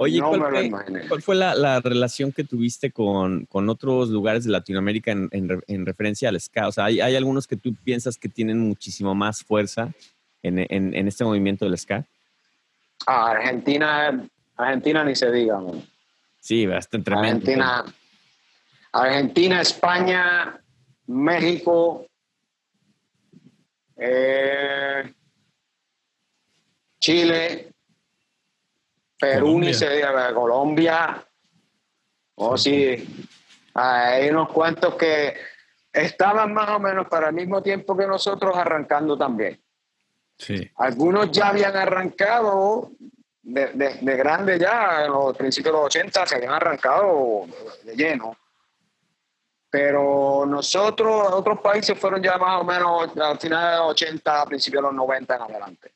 [0.00, 1.08] Oye, No ¿cuál, me lo fue, imaginé.
[1.08, 5.48] cuál fue la, la relación que tuviste con, con otros lugares de Latinoamérica en, en
[5.48, 6.68] re- en referencia al ska?
[6.68, 9.92] O sea, ¿hay, hay algunos que tú piensas que tienen muchísimo más fuerza
[10.42, 12.04] en, en- en este movimiento del ska?
[13.08, 14.24] Ah, Argentina,
[14.56, 15.58] Argentina ni se diga.
[15.58, 15.82] man.
[16.40, 17.28] Sí, bastante tremendo.
[17.30, 17.84] Argentina,
[18.92, 20.60] Argentina, España,
[21.08, 22.06] México,
[23.96, 25.12] eh,
[27.00, 27.67] Chile,
[29.18, 29.68] Perú, Colombia.
[29.68, 31.26] ni se diga, Colombia.
[32.36, 33.26] Oh, sí.
[33.74, 35.34] Hay unos cuantos que
[35.92, 39.60] estaban más o menos para el mismo tiempo que nosotros arrancando también.
[40.36, 40.70] Sí.
[40.76, 42.92] Algunos ya habían arrancado
[43.42, 47.46] de, de, de grande ya, en los principios de los 80 se habían arrancado
[47.82, 48.36] de lleno.
[49.70, 54.46] Pero nosotros, otros países fueron ya más o menos al final de los 80, a
[54.46, 55.92] principios de los 90 en adelante.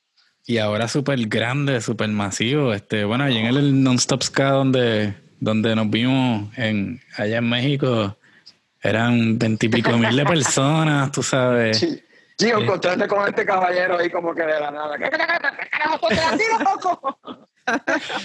[0.46, 2.72] Y ahora súper grande, súper masivo.
[2.72, 8.16] Este, bueno, allí en el Non-Stop Ska donde, donde nos vimos en, allá en México,
[8.80, 11.78] eran veintipico mil de personas, tú sabes.
[11.78, 12.02] Sí.
[12.38, 14.96] Sí, encontrarte con este caballero ahí como que de la nada.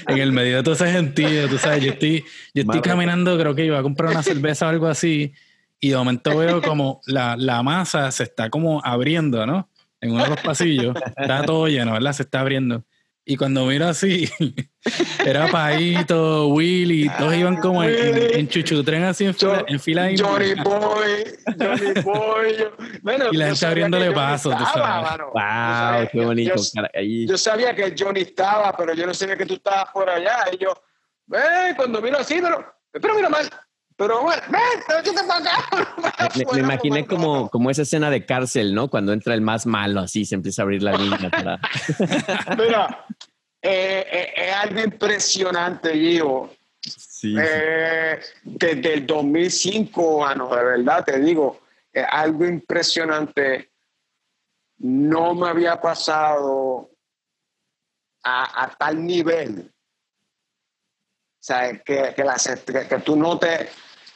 [0.08, 3.54] En el medio de todo ese gentío, tú sabes, yo estoy, yo estoy caminando, creo
[3.54, 5.36] que iba a comprar una cerveza o algo así,
[5.80, 9.70] y de momento veo como la, la masa se está como abriendo, ¿no?
[10.02, 12.14] En uno de los pasillos, está todo lleno, ¿verdad?
[12.14, 12.84] Se está abriendo.
[13.30, 14.30] Y cuando miro así,
[15.26, 20.10] era Paito, Willy, todos iban como en, en, en chuchutren así en fila, en fila.
[20.18, 21.24] Johnny Boy,
[21.60, 22.56] Johnny Boy.
[23.02, 25.10] Bueno, Y la gente abriéndole que Johnny paso, tú sabes.
[25.12, 25.26] mano.
[25.34, 25.34] ¡Wow!
[25.34, 26.56] sabía- ¡Qué yo- bonito!
[26.56, 30.46] yo- yo sabía que Johnny estaba, pero yo no sabía que tú estabas por allá.
[30.54, 30.74] Y yo,
[31.26, 33.50] ven, cuando miro así, pero, pero mira mal.
[33.98, 38.74] Pero bueno, ven, pero yo te me, me imaginé como, como esa escena de cárcel,
[38.76, 38.90] ¿no?
[38.90, 41.60] Cuando entra el más malo, así se empieza a abrir la línea para...
[42.58, 43.06] Mira,
[43.62, 46.54] eh, eh, es algo impresionante, Gio.
[46.80, 51.60] Sí, Eh, desde el 2005, mano, de verdad te digo,
[51.92, 53.72] es algo impresionante.
[54.78, 56.92] No me había pasado
[58.24, 59.72] a, a tal nivel.
[61.40, 62.36] O sea, que, que, la-
[62.66, 63.70] que- que tú notes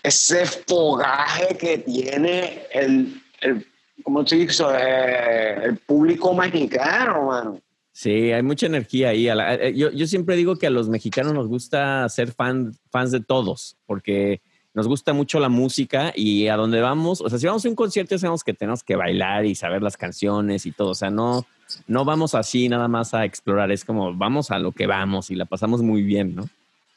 [0.03, 3.65] ese fogaje que tiene el, el
[4.03, 4.63] ¿cómo se dice?
[4.73, 7.61] Eh, el público mexicano, mano.
[7.91, 9.27] Sí, hay mucha energía ahí.
[9.27, 13.19] Eh, yo, yo siempre digo que a los mexicanos nos gusta ser fan, fans de
[13.19, 14.41] todos, porque
[14.73, 17.75] nos gusta mucho la música y a donde vamos, o sea, si vamos a un
[17.75, 20.91] concierto, sabemos que tenemos que bailar y saber las canciones y todo.
[20.91, 21.45] O sea, no,
[21.87, 25.35] no vamos así nada más a explorar, es como vamos a lo que vamos y
[25.35, 26.49] la pasamos muy bien, ¿no?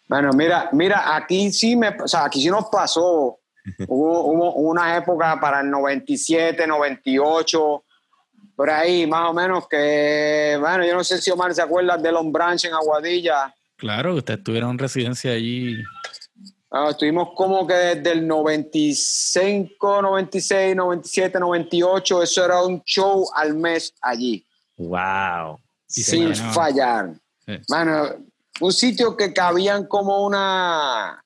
[0.08, 3.38] Bueno, mira, mira, aquí sí me, o sea, aquí sí nos pasó.
[3.88, 7.84] hubo, hubo una época para el 97, 98,
[8.54, 12.12] por ahí, más o menos, que, bueno, yo no sé si Omar se acuerda de
[12.12, 13.54] Long Branch en Aguadilla.
[13.76, 15.82] Claro, ustedes tuvieron residencia allí.
[16.70, 23.54] Ah, estuvimos como que desde el 95, 96, 97, 98, eso era un show al
[23.54, 24.44] mes allí.
[24.76, 25.60] Wow.
[25.88, 27.14] Y sin fallar.
[27.46, 27.52] Sí.
[27.68, 28.16] Mano,
[28.60, 31.20] un sitio que cabían como una.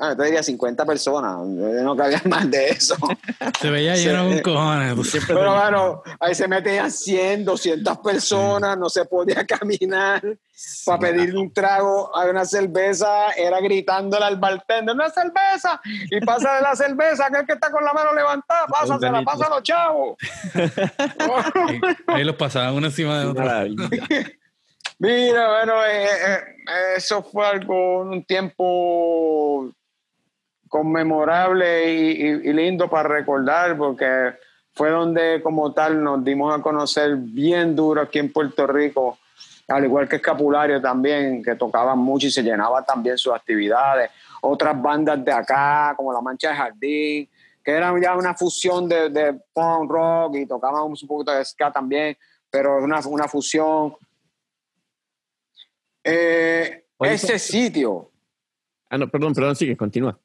[0.00, 2.96] Ah, te diría 50 personas, no cabían más de eso.
[3.60, 4.06] Se veía Sí.
[4.06, 4.94] lleno con cojones.
[4.96, 5.24] tú sabes.
[5.28, 10.20] Pero bueno, ahí se metían 100, 200 personas, no se podía caminar.
[10.86, 15.80] Para pedir un trago a una cerveza, era gritándole al bartender, ¡una cerveza!
[16.10, 19.60] Y pasa de la cerveza, que es que está con la mano levantada, pásasela, pásalo,
[19.62, 20.16] chavo.
[20.54, 23.44] Ahí- Ahí los pasaban uno encima de otro.
[24.98, 29.70] Mira, bueno, eh, eh, eso fue algo, un tiempo
[30.68, 34.34] conmemorable y, lindo para recordar, porque
[34.72, 39.18] fue donde como tal nos dimos a conocer bien duro aquí en Puerto Rico,
[39.68, 44.10] al igual que Escapulario también, que tocaban mucho y se llenaba también sus actividades.
[44.42, 47.28] Otras bandas de acá, como La Mancha de Jardín,
[47.64, 51.72] que eran ya una fusión de, de punk rock y tocaban un poquito de ska
[51.72, 52.16] también,
[52.50, 53.94] pero una, una fusión.
[56.04, 58.10] Eh, ese sitio,
[58.90, 60.18] Ah, no, perdón, perdón, sigue, continúa.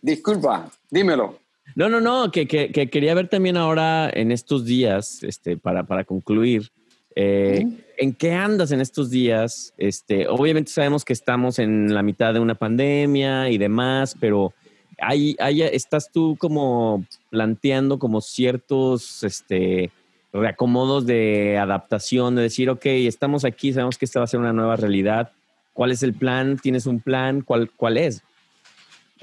[0.00, 1.38] disculpa, dímelo.
[1.74, 5.82] No, no, no, que, que- que quería ver también ahora en estos días, este, para,
[5.84, 6.70] para concluir,
[7.16, 7.66] eh,
[7.96, 9.72] ¿en qué andas en estos días?
[9.78, 14.52] Este, obviamente sabemos que estamos en la mitad de una pandemia y demás, pero
[14.98, 19.90] hay, hay- estás tú como planteando como ciertos este,
[20.34, 24.52] reacomodos de adaptación, de decir, ok, estamos aquí, sabemos que esta va a ser una
[24.52, 25.30] nueva realidad.
[25.72, 26.58] ¿Cuál es el plan?
[26.58, 27.40] ¿Tienes un plan?
[27.40, 28.22] ¿Cuál, cuál es?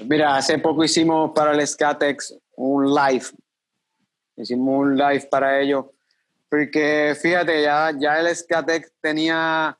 [0.00, 3.26] Mira, hace poco hicimos para el Skatex un live.
[4.36, 5.86] Hicimos un live para ellos.
[6.48, 9.76] Porque fíjate, ya, ya el Skatex tenía,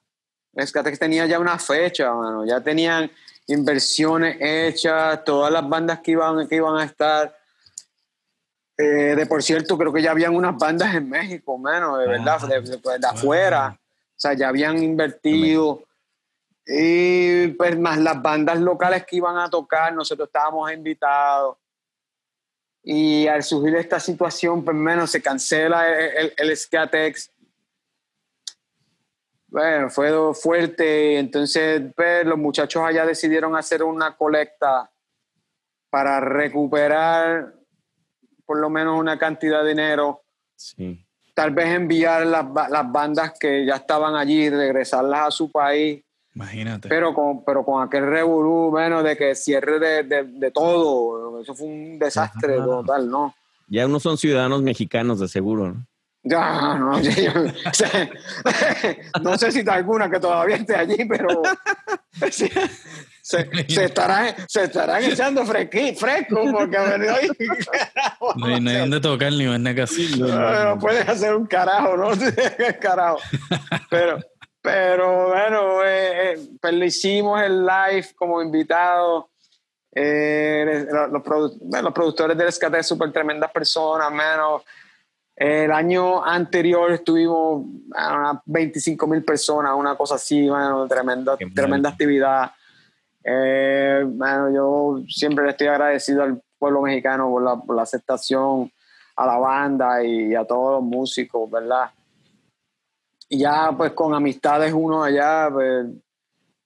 [0.54, 2.44] el Skatex tenía ya una fecha, mano.
[2.44, 3.10] Ya tenían
[3.46, 7.34] inversiones hechas, todas las bandas que iban, que iban a estar.
[8.84, 12.38] Eh, de por cierto, creo que ya habían unas bandas en México, menos, de verdad,
[12.42, 13.78] Ah, de, de- de afuera.
[13.78, 15.82] O sea, ya habían invertido.
[16.66, 21.56] Y pues más las bandas locales que iban a tocar, nosotros estábamos invitados.
[22.84, 27.30] Y al surgir esta situación, pues menos se cancela el, el, el Skatex.
[29.46, 31.18] Bueno, fue fuerte.
[31.18, 34.90] Entonces, pues, los muchachos allá decidieron hacer una colecta
[35.90, 37.52] para recuperar
[38.52, 40.20] por lo menos una cantidad de dinero
[40.56, 41.02] Sí.
[41.32, 46.90] tal vez enviar las, las bandas que ya estaban allí, regresarlas a su país, Imagínate.
[46.90, 51.54] pero con, pero con aquel revolú, bueno, de que cierre de, de- de todo, eso
[51.54, 52.64] fue un desastre Ajá.
[52.66, 53.34] total, ¿no?
[53.68, 55.86] Ya no son ciudadanos mexicanos, de seguro, ¿no?
[56.24, 56.98] Ya, no,
[59.38, 61.40] sé si hay alguna que todavía esté allí, pero
[62.30, 62.50] sí,
[63.22, 67.28] se, se estarán, se estarán echando fresqui- fresco porque bueno, ay,
[67.92, 70.20] carajo, No hay, no hay dónde tocar ni ver casi.
[70.20, 70.26] no,
[70.74, 72.10] no puedes hacer un carajo, ¿no?
[72.80, 73.18] carajo.
[73.88, 74.18] Pero,
[74.60, 79.30] pero bueno, eh, eh, pues le hicimos el live como invitado.
[79.94, 84.62] Eh, los, los produ- bueno, los productores del Escate súper tremendas personas, menos.
[85.36, 87.64] El año anterior estuvimos
[87.94, 92.52] a unas 25 mil personas, una cosa así, bueno, tremenda, Qué tremenda actividad.
[93.24, 98.70] Eh, bueno, yo siempre le estoy agradecido al pueblo mexicano por la, por la aceptación,
[99.16, 101.90] a la banda y a todos los músicos, ¿verdad?
[103.28, 105.86] Y ya pues con amistades uno allá, pues,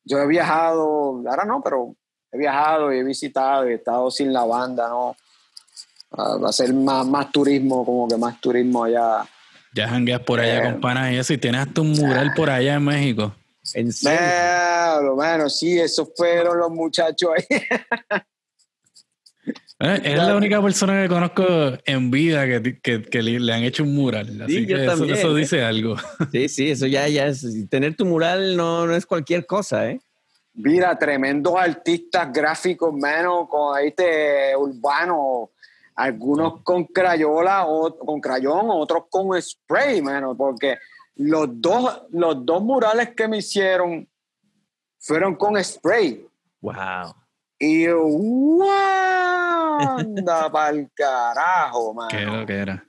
[0.05, 1.95] yo he viajado, ahora no, pero
[2.33, 5.17] he viajado y he visitado y he estado sin la banda, ¿no?
[6.17, 9.27] Va a ser más, más turismo, como que más turismo allá.
[9.75, 10.63] Ya jangueas por allá Eh.
[10.73, 11.33] con panas y eso.
[11.35, 13.33] Y tienes hasta un mural por allá en México.
[13.75, 15.15] En serio.
[15.15, 17.59] Bueno, sí, esos fueron los muchachos ahí.
[19.79, 21.45] Eh, Es la única persona que conozco
[21.85, 24.41] en vida que, que- que le han hecho un mural.
[24.43, 25.17] Así Sí, yo que eso, también.
[25.19, 25.97] eso dice algo.
[26.33, 27.47] Sí, sí, eso ya, ya es.
[27.69, 30.01] Tener tu mural no, no es cualquier cosa, ¿eh?
[30.55, 35.51] Mira, tremendos artistas gráficos, menos con este urbano,
[35.95, 40.79] algunos con crayola o con crayón, otros con spray, menos, porque
[41.17, 44.09] los dos, los dos murales que me hicieron
[44.99, 46.27] fueron con spray.
[46.61, 47.15] Wow.
[47.59, 48.67] Y yo, ¡wow!
[49.99, 52.33] Anda pa'l carajo, ¿Qué mano.
[52.33, 52.87] era lo que era?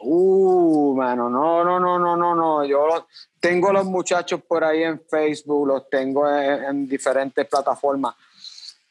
[0.00, 2.64] Uh, mano, no, no, no, no, no, no.
[2.64, 3.06] Yo, lo-
[3.40, 8.14] tengo los muchachos por ahí en Facebook, los tengo en, en diferentes plataformas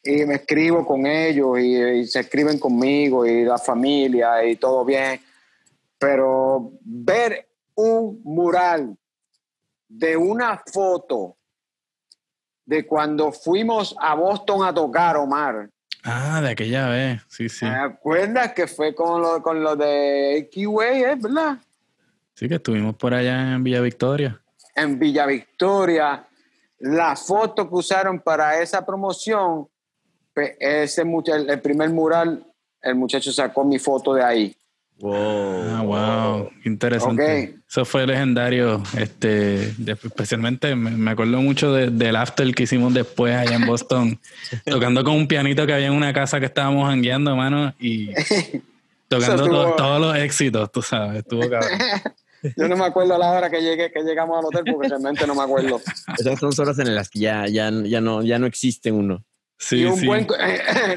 [0.03, 4.86] y me escribo con ellos y, y se escriben conmigo y la familia y todo
[4.86, 5.20] bien.
[5.97, 8.97] Pero ver un mural
[9.88, 11.38] de una foto
[12.65, 15.69] de cuando fuimos a Boston a tocar, Omar.
[16.03, 17.65] Ah, de aquella vez, sí, sí.
[17.65, 21.57] ¿Te acuerdas que fue con lo, con lo de Kiway, eh, verdad?
[22.34, 24.39] Sí, que estuvimos por allá en Villa Victoria.
[24.76, 26.28] En Villa Victoria.
[26.80, 29.67] La foto que usaron para esa promoción,
[30.34, 32.45] pues, ese el primer mural,
[32.82, 34.55] el muchacho sacó mi foto de ahí.
[34.99, 35.15] Wow.
[35.15, 37.49] Ah, wow, qué interesante.
[37.53, 37.59] Ok.
[37.69, 42.93] Eso fue legendario, este, de- especialmente me, me acuerdo mucho de- del after que hicimos
[42.93, 44.19] después allá en Boston,
[44.65, 48.13] tocando con un pianito que había en una casa que estábamos jangueando, mano, y
[49.09, 51.77] tocando estuvo- todos los éxitos, tú sabes, estuvo cabrón.
[52.55, 55.25] Yo no me acuerdo a la hora que llegué, que llegamos al hotel, porque realmente
[55.25, 55.81] no me acuerdo.
[56.17, 59.23] Esas son horas en las que ya, ya, ya, no, ya no existe uno.
[59.57, 60.05] Sí, y un sí.
[60.05, 60.27] buen,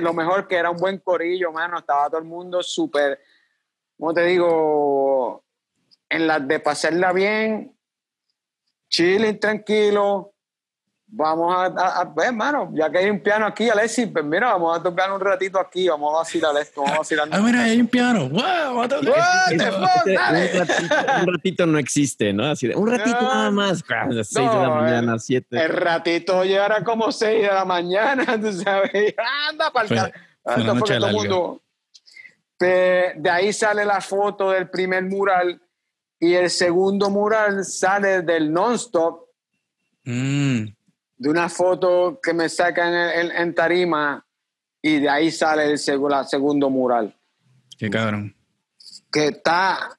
[0.00, 1.78] lo mejor que era un buen corillo, mano.
[1.78, 3.18] Estaba todo el mundo súper,
[3.98, 5.44] ¿cómo te digo?
[6.08, 7.76] En las de pasarla bien,
[8.88, 10.32] chilling, tranquilo.
[11.10, 14.52] Vamos a, a, a ver, mano, ya que hay un piano aquí, Alexis, pues mira,
[14.52, 17.28] vamos a tocar un ratito aquí, vamos a vacilar esto, vamos a vacilar.
[17.32, 18.28] Ah, mira, hay un piano.
[18.28, 18.86] ¡Wow!
[18.88, 20.50] the Ese- fuck, ese- dale.
[20.52, 22.44] un, ratito, un ratito no existe, ¿no?
[22.44, 23.34] Así de, un ratito No.
[23.34, 23.82] nada más.
[23.88, 25.58] A las seis de la No, mañana, el- siete.
[25.64, 29.14] El ratito llegará como 6 de la mañana, tú sabes.
[29.48, 30.12] Anda para el Fue- car-
[30.44, 31.62] fue fue noche todo mundo-
[32.58, 35.60] De ahí sale la foto del primer mural
[36.20, 39.26] y el segundo mural sale del non-stop,
[40.04, 40.64] Mm,
[41.18, 44.24] de una foto que me sacan en, en- en tarima
[44.80, 45.78] y de ahí sale el
[46.08, 47.14] la segundo mural.
[47.78, 48.34] qué cabrón.
[49.12, 49.98] Que está,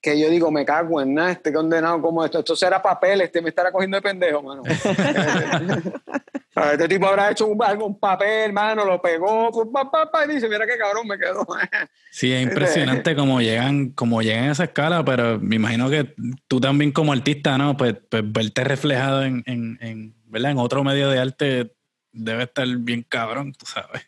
[0.00, 2.38] que yo digo, me cago en nada, este condenado como esto.
[2.38, 4.62] Esto será papel, este me estará cogiendo de pendejo, mano.
[6.54, 10.34] Este tipo habrá hecho un, un papel, mano, lo pegó, pues, pa, pa, pa, y
[10.34, 11.46] dice, mira qué cabrón me quedó.
[12.10, 16.14] Sí, es impresionante cómo llegan, cómo llegan a esa escala, pero me imagino que
[16.46, 17.76] tú también como artista, ¿no?
[17.76, 20.52] Pues, pues verte reflejado en, en, en, ¿verdad?
[20.52, 21.74] en otro medio de arte
[22.12, 24.06] debe estar bien cabrón, tú sabes.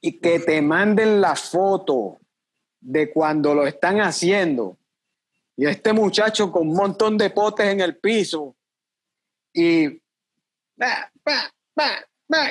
[0.00, 2.18] y que te manden la foto
[2.80, 4.76] de cuando lo están haciendo.
[5.56, 8.56] Y este muchacho con un montón de potes en el piso.
[9.52, 9.88] Y,
[10.76, 11.52] pa, pa,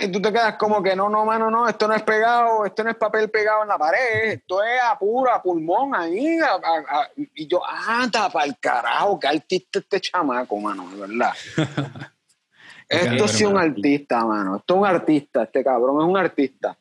[0.04, 2.84] y tú te quedas como que no, no, mano, no, esto no es pegado, esto
[2.84, 6.40] no es papel pegado en la pared, esto es a puro, a pulmón ahí.
[6.40, 10.98] a- a- a- y yo, anda para el carajo, qué artista este chamaco, mano, de
[11.08, 11.32] verdad.
[12.90, 14.58] esto sí es un artista, mano.
[14.58, 16.78] Esto es un artista, este cabrón es un artista.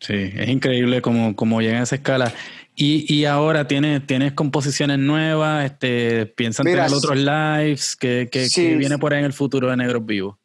[0.00, 2.30] Sí, es increíble cómo, cómo llegan a esa escala.
[2.74, 8.48] Y, y ahora tienes, tienes composiciones nuevas, este, piensan Mira, tener otros lives, que, que,
[8.48, 8.66] sí.
[8.70, 10.36] que viene por ahí en el futuro de Negros Vivos.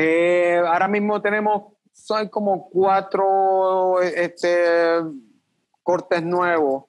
[0.00, 5.00] Eh, ahora mismo tenemos, son como cuatro este,
[5.82, 6.84] cortes nuevos.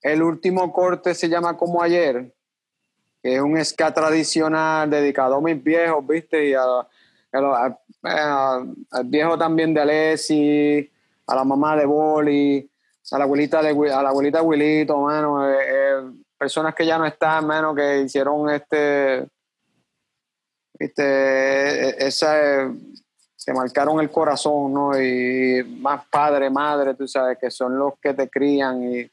[0.00, 2.34] El último corte se llama Como Ayer,
[3.22, 6.48] que es un ska tradicional dedicado a mis viejos, ¿viste?
[6.48, 6.64] Y a,
[7.32, 10.90] a a- al viejo también de Alessi,
[11.28, 12.68] a la mamá de Boli,
[13.12, 17.06] a la abuelita de a la abuelita Wilito, mano, eh, eh, personas que ya no
[17.06, 19.28] están, mano, que hicieron este
[20.86, 22.70] viste, esa, eh,
[23.44, 25.00] te marcaron el corazón, ¿no?
[25.00, 29.10] Y más padre, madre, tú sabes, que son los que te crían y,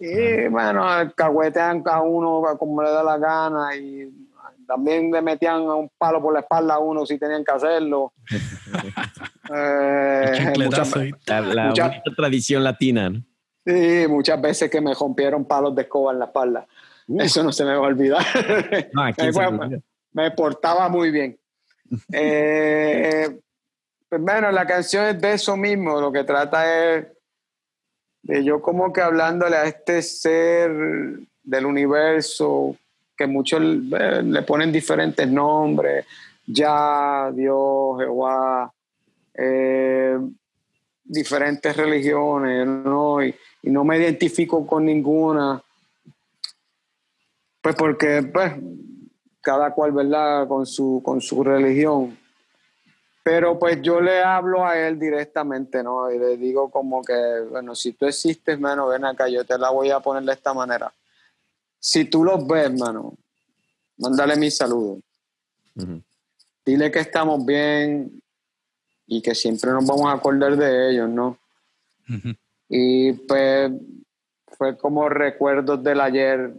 [0.00, 0.84] y bueno,
[1.16, 4.08] cagüetean a uno como le da la gana y
[4.66, 8.12] también le metían un palo por la espalda a uno si tenían que hacerlo.
[9.50, 13.22] Eh, muchas, y- La, la Mucha- tradición latina, ¿no?
[13.66, 16.66] sí, muchas veces que me rompieron palos de escoba en la espalda.
[17.18, 18.22] Eso no se me va a olvidar.
[18.92, 19.82] No, aquí Eh, se bueno, me.
[20.18, 21.38] Me portaba muy bien.
[22.12, 23.38] Eh,
[24.08, 27.06] pues bueno, la canción es de eso mismo, lo que trata es
[28.22, 30.72] de yo como que hablándole a este ser
[31.44, 32.76] del universo,
[33.16, 36.04] que muchos eh, le ponen diferentes nombres,
[36.44, 38.72] ya, Dios, Jehová,
[39.34, 40.18] eh,
[41.04, 43.22] diferentes religiones, ¿no?
[43.22, 43.32] Y,
[43.62, 45.62] y no me identifico con ninguna,
[47.62, 48.52] pues porque, pues,
[49.40, 50.46] cada cual, ¿verdad?
[50.48, 52.18] Con su, con su religión.
[53.22, 56.10] Pero pues yo le hablo a él directamente, ¿no?
[56.10, 59.70] Y le digo como que, bueno, si tú existes, mano, ven acá, yo te la
[59.70, 60.92] voy a poner de esta manera.
[61.78, 63.14] Si tú los ves, mano,
[63.98, 65.00] mándale mi saludo.
[65.76, 66.02] Ujú.
[66.64, 68.22] Dile que estamos bien
[69.06, 71.38] y que siempre nos vamos a acordar de ellos, ¿no?
[72.68, 73.72] Y pues
[74.46, 76.54] fue como recuerdos del ayer.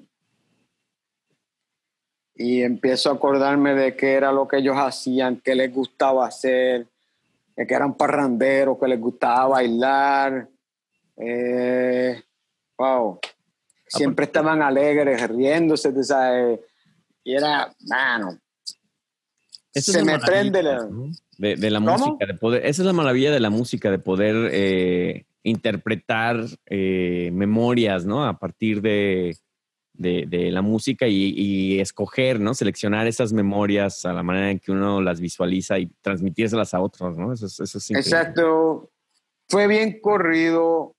[2.40, 6.88] Y empiezo a acordarme de qué era lo que ellos hacían, qué les gustaba hacer,
[7.54, 10.48] de que eran parranderos, que les gustaba bailar.
[11.18, 12.24] Eh,
[12.78, 13.20] wow.
[13.86, 16.32] Siempre estaban alegres, riéndose, de esa,
[17.26, 18.40] y era, mano,
[19.74, 20.86] Esa se me maravilla, prende la...
[20.86, 21.12] ¿no?
[21.38, 21.98] De, de la ¿Cómo?
[21.98, 22.66] música, de poder.
[22.66, 28.26] Esa es la maravilla de la música, de poder eh, interpretar eh, memorias, ¿no?
[28.26, 29.36] A partir de,
[30.00, 32.56] de, de la música y, y escoger, ¿no?
[32.56, 37.16] Seleccionar esas memorias a la manera en que uno las visualiza y transmitírselas a otros,
[37.18, 37.34] ¿no?
[37.34, 38.10] Eso es, eso es increíble.
[38.10, 38.90] Exacto.
[39.48, 40.96] Fue bien corrido.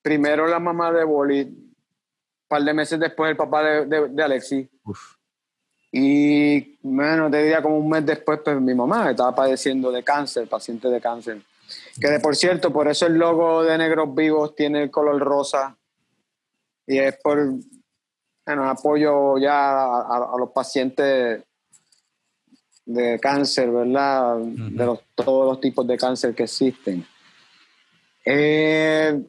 [0.00, 1.74] Primero la mamá de Boli, un
[2.48, 4.66] par de meses después el papá de, de, de Alexis.
[4.84, 5.16] Uf.
[5.92, 10.48] Y, bueno, te diría como un mes después, pues mi mamá estaba padeciendo de cáncer,
[10.48, 11.42] paciente de cáncer.
[12.00, 15.76] Que de por cierto, por eso el logo de Negros Vivos tiene el color rosa.
[16.86, 17.38] Y es por,
[18.48, 21.44] bueno, apoyo ya a, a- a los pacientes
[22.86, 24.38] de cáncer, ¿verdad?
[24.38, 27.06] De los, todos los tipos de cáncer que existen.
[28.24, 29.22] Eh,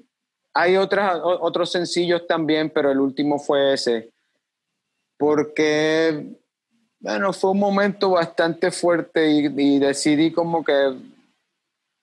[0.54, 4.10] hay otras, otros sencillos también, pero el último fue ese.
[5.18, 6.38] Porque,
[7.02, 10.94] bueno, fue un momento bastante fuerte y, y decidí como que,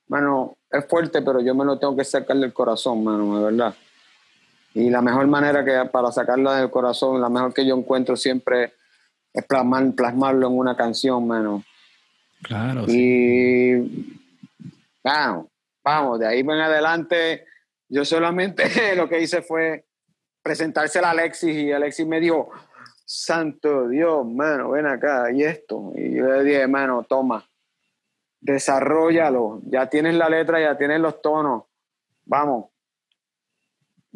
[0.06, 3.74] bueno, es fuerte, pero yo me lo tengo que sacar del corazón, mano, de verdad.
[4.77, 8.74] Y la mejor manera que para sacarlo del corazón, la mejor que yo encuentro siempre
[9.32, 11.65] es plasmar, plasmarlo en una canción, mano.
[12.43, 12.85] Claro.
[12.85, 12.93] sí.
[12.94, 14.20] Y
[15.03, 15.47] vamos,
[15.82, 17.47] vamos, de ahí en adelante,
[17.89, 18.65] yo solamente
[18.97, 19.86] lo que hice fue
[20.43, 22.51] presentársela a Alexis y Alexis me dijo,
[23.03, 25.94] santo Dios, mano, ven acá, y esto.
[25.97, 27.48] Y yo le dije, mano, toma,
[28.43, 31.62] desarrollalo, ya tienes la letra, ya tienes los tonos,
[32.27, 32.76] vamos.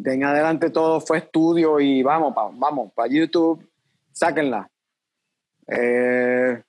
[0.02, 3.68] De en adelante todo fue estudio y vamos, pa- vamos, para YouTube,
[4.12, 4.68] sáquenla.
[5.66, 6.62] Eh,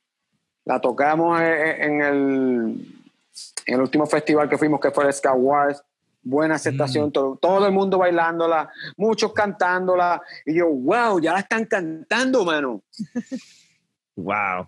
[0.66, 3.04] la tocamos en en el,
[3.66, 5.82] en el último festival que fuimos, que fue el Sky Wars.
[6.24, 10.22] Buena aceptación, todo, todo el mundo bailándola, muchos cantándola.
[10.46, 12.82] Y yo, wow, ya la están cantando, mano.
[14.18, 14.68] Wow.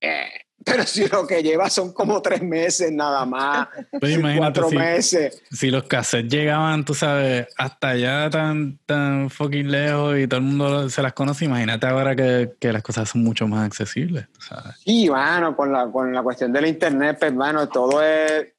[0.00, 0.30] Eh,
[0.64, 3.68] pero si lo que lleva son como tres meses nada más,
[3.98, 5.42] Pues cuatro si, meses.
[5.50, 10.46] si los cassettes llegaban, tú sabes, hasta allá tan, tan fucking lejos y todo el
[10.46, 14.40] mundo se las conoce, imagínate ahora que, que las cosas son mucho más accesibles, tú
[14.40, 14.76] sabes.
[14.84, 18.52] Sí, mano, con la, con la cuestión del internet, pues, mano, todo es.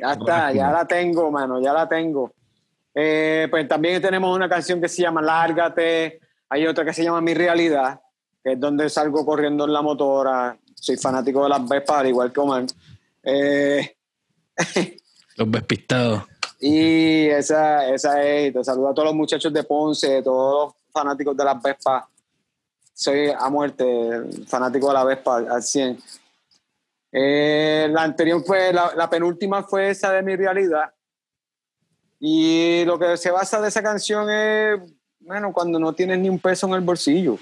[0.00, 2.32] Ya está, ya la tengo, mano, ya la tengo.
[2.94, 6.20] Eh, pues también tenemos una canción que se llama Lárgate.
[6.48, 8.00] Hay otra que se llama Mi Realidad,
[8.42, 10.56] que es donde salgo corriendo en la motora.
[10.80, 12.66] Soy fanático de las Vespas, al igual que Omar.
[13.22, 13.96] Eh,
[15.36, 16.24] Los despistados.
[16.60, 18.52] y esa, esa es.
[18.52, 22.04] Te saludo a todos los muchachos de Ponce, todos los fanáticos de las Vespas.
[22.92, 23.84] Soy a muerte
[24.46, 25.98] fanático de la Vespa al 100.
[27.12, 30.92] Eh, la anterior fue, la, la penúltima fue esa de mi realidad.
[32.18, 34.80] Y lo que se basa de esa canción es,
[35.20, 37.38] bueno, cuando no tienes ni un peso en el bolsillo.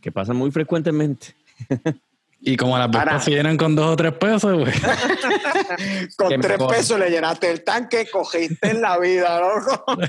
[0.00, 1.36] Que pasa muy frecuentemente.
[2.46, 4.80] Y como las vespas se llenan con dos o tres pesos, pues.
[6.16, 9.84] Con tres pesos le llenaste el tanque, cogiste en la vida, loco.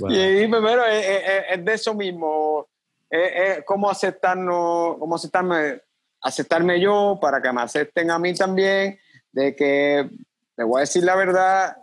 [0.00, 0.10] Wow.
[0.10, 2.66] Y primero es, es- es de eso mismo.
[3.10, 5.82] Es, es cómo aceptarnos, cómo aceptarme,
[6.22, 8.98] aceptarme yo para que me acepten a mí también.
[9.30, 10.08] De que
[10.56, 11.76] te voy a decir la verdad,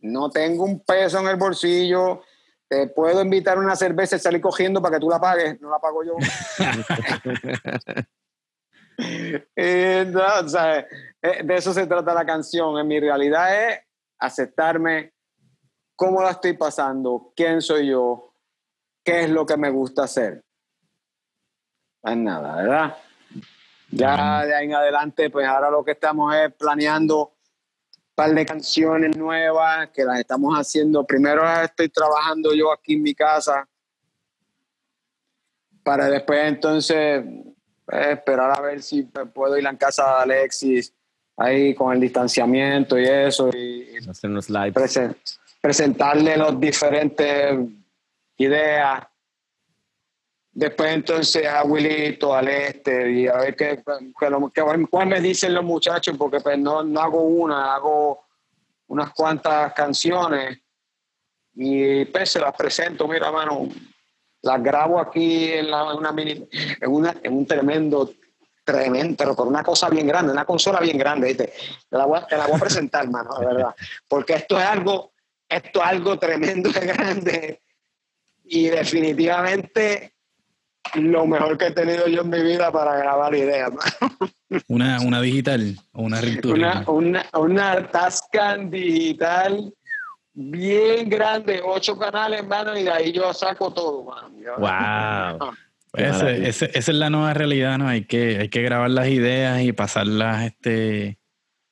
[0.00, 2.22] no tengo un peso en el bolsillo.
[2.68, 5.60] Te puedo invitar una cerveza y salir cogiendo para que tú la pagues.
[5.60, 6.16] No la pago yo.
[9.54, 10.86] Eh, no, o sea,
[11.22, 12.78] de eso se trata la canción.
[12.78, 13.80] En mi realidad es
[14.18, 15.12] aceptarme
[15.94, 18.34] cómo la estoy pasando, quién soy yo,
[19.04, 20.44] qué es lo que me gusta hacer.
[22.02, 22.96] No es nada, ¿verdad?
[23.90, 27.37] Ya de ahí en adelante, pues ahora lo que estamos es planeando
[28.18, 31.04] par de canciones nuevas que las estamos haciendo.
[31.06, 33.68] Primero las estoy trabajando yo aquí en mi casa
[35.84, 37.24] para después entonces
[37.86, 40.92] pues, esperar a ver si puedo ir a la casa de Alexis
[41.36, 44.72] ahí con el distanciamiento y eso y, Hacer unos live.
[44.72, 45.14] presen-
[45.60, 47.56] presentarle los diferentes
[48.36, 49.04] ideas.
[50.58, 53.80] Después entonces a Wilito, al este, y a ver qué,
[54.90, 58.24] cuál me dicen los muchachos, porque pues no, no hago una, hago
[58.88, 60.58] unas cuantas canciones
[61.54, 63.68] y pues se las presento, mira mano,
[64.42, 68.10] las grabo aquí en, la- una mini, en, una, en un tremendo,
[68.64, 71.52] tremendo, pero por una cosa bien grande, una consola bien grande, ¿viste?
[71.88, 73.76] Te la voy a, te la voy a presentar, mano, de verdad.
[74.08, 75.12] Porque esto es algo,
[75.48, 77.62] esto es algo tremendo de grande.
[78.44, 80.14] y definitivamente
[80.94, 83.70] lo mejor que he tenido yo en mi vida para grabar ideas.
[84.68, 89.74] Una, una digital o una una, una, una Tascam digital
[90.32, 94.30] bien grande, ocho canales, hermano, y de ahí yo saco todo, mano.
[94.58, 95.52] Wow.
[95.90, 96.22] Pues
[96.62, 97.88] esa es la nueva realidad, ¿no?
[97.88, 101.18] Hay que, hay que grabar las ideas y pasarlas este,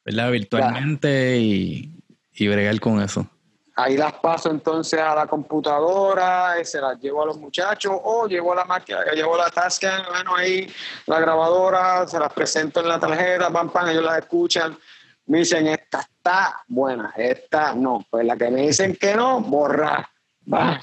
[0.07, 0.31] ¿verdad?
[0.33, 1.93] virtualmente y,
[2.33, 3.31] y bregar con eso.
[3.78, 8.55] Ahí las paso entonces a la computadora, se las llevo a los muchachos o llevo
[8.55, 10.66] la máquina, llevo la Tascam, bueno, ahí
[11.05, 14.78] la grabadora, se las presento en la tarjeta, pam, pam, ellos las escuchan,
[15.27, 18.07] me dicen, esta está buena, esta no.
[18.09, 20.09] Pues la que me dicen que no, borra.
[20.51, 20.81] Va.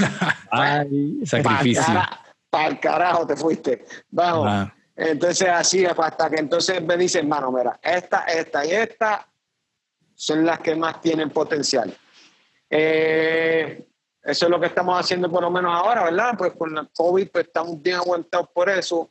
[0.50, 1.84] Ay, sacrificio.
[2.50, 3.84] Para el carajo te fuiste.
[4.10, 4.70] Vamos.
[4.96, 9.26] Entonces así, hasta que entonces me dicen, mano, mira, esta, esta y esta
[10.14, 11.96] son las que más tienen potencial.
[12.76, 13.86] Eh,
[14.24, 16.34] eso es lo que estamos haciendo por lo menos ahora, ¿verdad?
[16.36, 19.10] Pues con la COVID pues, estamos bien aguantados por eso.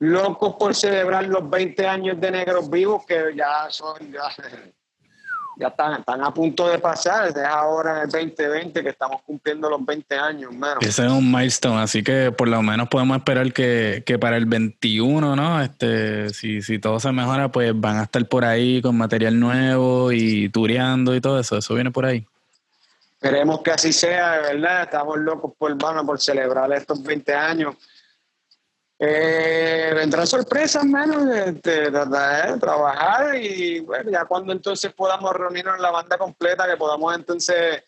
[0.00, 3.94] Locos por celebrar los 20 años de Negros Vivos, que ya son,
[5.58, 7.28] ya, están, están a punto de pasar.
[7.28, 10.78] Es ahora en el 2020 que estamos cumpliendo los 20 años, menos.
[10.80, 14.46] Ese es un milestone, así que por lo menos podemos esperar que, que para el
[14.46, 15.62] 21, ¿no?
[15.62, 20.10] Este, si, si todo se mejora, pues van a estar por ahí con material nuevo
[20.10, 21.58] y tureando y todo eso.
[21.58, 22.26] Eso viene por ahí.
[23.22, 24.82] Esperemos que así sea, ¿verdad?
[24.82, 27.76] Estamos locos por, hermano, por celebrar estos 20 años.
[28.98, 31.60] Eh, vendrán sorpresas, menos de,
[32.60, 37.84] trabajar y bueno, ya cuando entonces podamos reunirnos en la banda completa, que podamos entonces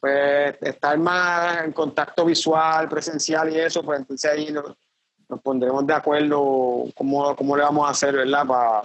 [0.00, 4.76] pues estar más en contacto visual, presencial y eso, pues entonces ahí nos,
[5.42, 8.46] pondremos de acuerdo cómo, cómo le vamos a hacer, ¿verdad?
[8.46, 8.82] Para,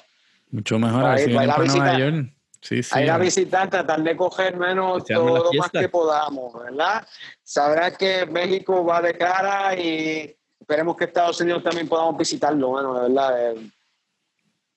[0.50, 2.26] Mucho mejor, para ir, para Nueva
[2.66, 2.98] Sí, sí.
[2.98, 7.08] A ir a visitar, tratar de coger menos todo lo más que podamos, ¿verdad?
[7.44, 12.96] Sabrá que México va de cara y esperemos que Estados Unidos también podamos visitarlo, bueno,
[12.96, 13.52] de verdad.
[13.52, 13.70] Eh,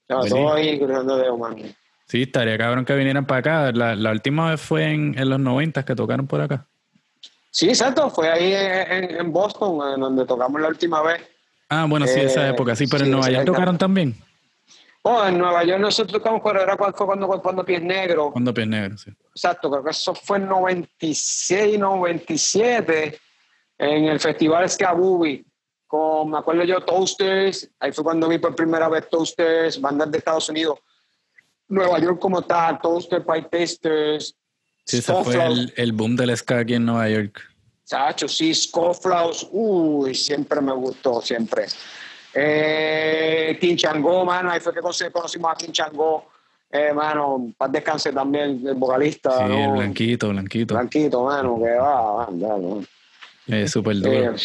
[0.06, 1.64] todo ahí cruzando de humano.
[2.06, 3.72] Sí, estaría cabrón que vinieran para acá.
[3.72, 6.66] La, la última vez fue en, en, los 90 que tocaron por acá.
[7.50, 8.10] Sí, exacto.
[8.10, 11.22] Fue ahí en, en Boston, en donde tocamos la última vez.
[11.70, 14.14] Ah, bueno, sí, esa eh, época, sí, pero en Nueva York tocaron también.
[15.10, 18.30] Oh, en Nueva York nosotros tocamos cuando era cuando, cuando, cuando Pies Negros.
[18.30, 19.10] Cuando Pies Negros, sí.
[19.30, 23.18] Exacto, creo que eso fue en 96, 97,
[23.78, 25.46] en el Festival Skabubi
[25.86, 30.18] con, me acuerdo yo, Toasters, ahí fue cuando vi por primera vez Toasters, bandas de
[30.18, 30.78] Estados Unidos,
[31.68, 34.36] Nueva York como tal, Toasters, Pie Tasters.
[34.84, 37.40] Sí, ese fue el, el, boom del ska aquí en Nueva York.
[37.84, 41.64] Sacho, sí, Scofflaws, uy, siempre me gustó, siempre.
[42.40, 43.76] Eh, King
[44.24, 46.26] mano, ahí fue que conocimos a King Chango,
[46.70, 49.38] eh, mano, para descanse también, el vocalista.
[49.38, 50.74] Sí, el blanquito, blanquito.
[50.74, 52.84] Blanquito, mano, que va, anda, ¿no?
[53.48, 54.34] Es súper duro.
[54.34, 54.36] Eh,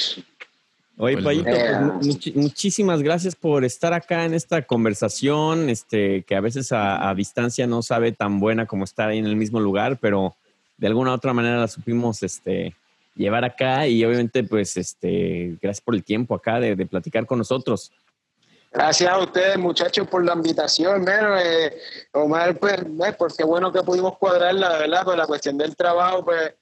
[0.97, 6.71] Oye, Payito, pues, muchísimas gracias por estar acá en esta conversación, este, que a veces
[6.71, 10.35] a, distancia no sabe tan buena como estar ahí en el mismo lugar, pero
[10.77, 12.75] de alguna u otra manera la supimos este,
[13.15, 17.91] llevar acá y obviamente, pues, este, gracias por el tiempo acá de, platicar con nosotros.
[18.71, 21.05] Gracias a ustedes, muchachos, por la invitación.
[21.07, 21.77] Eh,
[22.13, 26.25] Omar, pues, eh, porque bueno que pudimos cuadrar la verdad, pues la cuestión del trabajo,
[26.25, 26.53] pues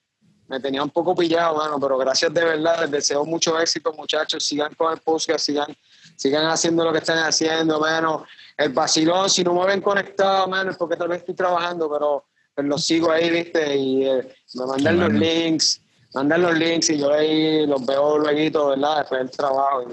[0.52, 4.44] me tenía un poco pillado, mano, pero gracias de verdad, les deseo mucho éxito, muchachos,
[4.44, 5.73] sigan con el podcast, sigan,
[6.18, 8.26] sigan haciendo lo que están haciendo, mano.
[8.57, 12.26] El vacilón, si no me ven conectado, mano, es porque tal vez estoy trabajando, pero
[12.53, 15.82] pues los sigo ahí, viste, y eh, me mandan los links,
[16.13, 18.99] mandan los links y yo ahí los veo luego, ¿verdad?
[18.99, 19.83] Después del trabajo.
[19.83, 19.85] Y,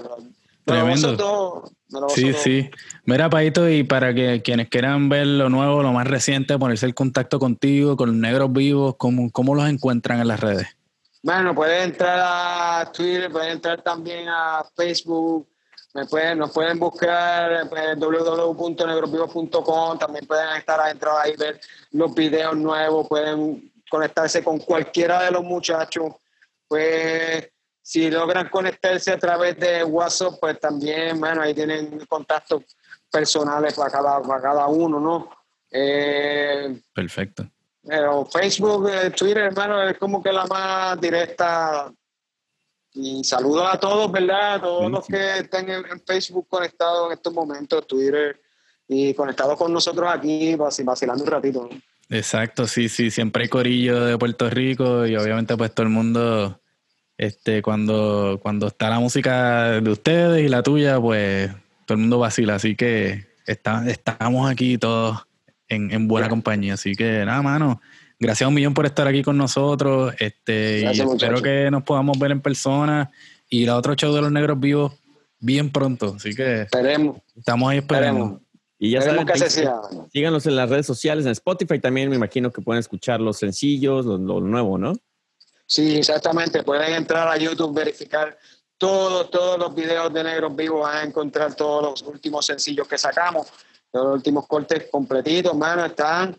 [0.65, 1.71] Tremendo.
[2.09, 2.69] sí, sí.
[3.05, 6.93] Mira, Paito, y para que quienes quieran ver lo nuevo, lo más reciente, ponerse el
[6.93, 10.67] contacto contigo, con negros vivos, ¿cómo, cómo los encuentran en las redes?
[11.21, 15.47] Bueno, pueden entrar a Twitter, pueden entrar también a Facebook,
[15.93, 21.59] me pueden, nos pueden buscar en pues, www.negrosvivos.com, también pueden estar adentro ahí, ver
[21.91, 26.13] los videos nuevos, pueden conectarse con cualquiera de los muchachos,
[26.67, 27.49] pues
[27.81, 32.63] si logran conectarse a través de WhatsApp, pues también, bueno, ahí tienen contactos
[33.11, 35.29] personales para cada, para cada uno, ¿no?
[35.71, 37.49] Eh, Perfecto.
[37.83, 41.91] Pero Facebook, eh, Twitter, hermano, es como que la más directa.
[42.91, 44.55] Y saludos a todos, ¿verdad?
[44.55, 48.39] A todos los que estén en, Facebook conectados en estos momentos, Twitter,
[48.87, 51.69] y conectados con nosotros aquí, vacilando un ratito.
[52.09, 56.59] Exacto, sí, sí, siempre hay corillo de Puerto Rico y obviamente pues todo el mundo
[57.19, 61.51] este, cuando, cuando está la música de ustedes y la tuya, pues
[61.85, 62.55] todo el mundo vacila.
[62.55, 65.27] Así que está, estamos aquí todos
[65.67, 66.75] en, buena compañía.
[66.75, 67.81] Así que nada, mano,
[68.19, 70.15] gracias un millón por estar aquí con nosotros.
[70.17, 71.41] Este, y Gracias, espero muchachos.
[71.41, 73.11] que nos podamos ver en persona.
[73.49, 74.93] Y la otro show de los negros vivos
[75.39, 76.13] bien pronto.
[76.15, 78.23] Así que Esperemos, estamos ahí esperando.
[78.25, 78.48] esperemos.
[78.79, 79.81] Y ya Esperemos saben, sea.
[80.11, 84.05] síganos en las redes sociales, en Spotify también me imagino que pueden escuchar los sencillos,
[84.05, 84.93] lo, lo nuevo, ¿no?
[85.65, 86.63] Sí, exactamente.
[86.63, 88.35] Pueden entrar a YouTube, verificar
[88.79, 92.97] todos, todos los videos de Negros Vivos, van a encontrar todos los últimos sencillos que
[92.97, 93.47] sacamos,
[93.91, 96.35] los últimos cortes completitos, mano, están.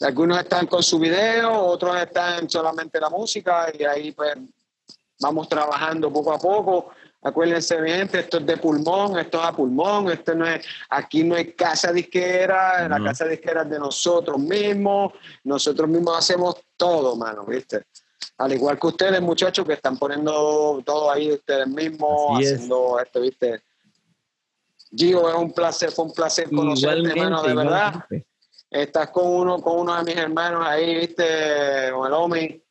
[0.00, 4.34] Algunos están con su video, otros están solamente la música y ahí pues
[5.20, 6.90] vamos trabajando poco a poco.
[7.26, 11.24] Acuérdense, mi gente, esto es de pulmón, esto es a pulmón, esto no es, aquí
[11.24, 17.16] no hay casa disquera, la casa disquera es de nosotros mismos, nosotros mismos hacemos todo,
[17.16, 17.86] mano, ¿viste?
[18.36, 22.52] Al igual que ustedes, muchachos, que están poniendo todo ahí de ustedes mismos, Así es.
[22.52, 23.62] haciendo esto, ¿viste?
[24.94, 27.88] Gio, es un placer, fue un placer conocerte, hermano, de verdad.
[27.88, 28.26] igualmente.
[28.70, 31.90] Estás con uno, con uno de mis hermanos ahí, ¿viste?
[31.90, 32.62] Con el Omi.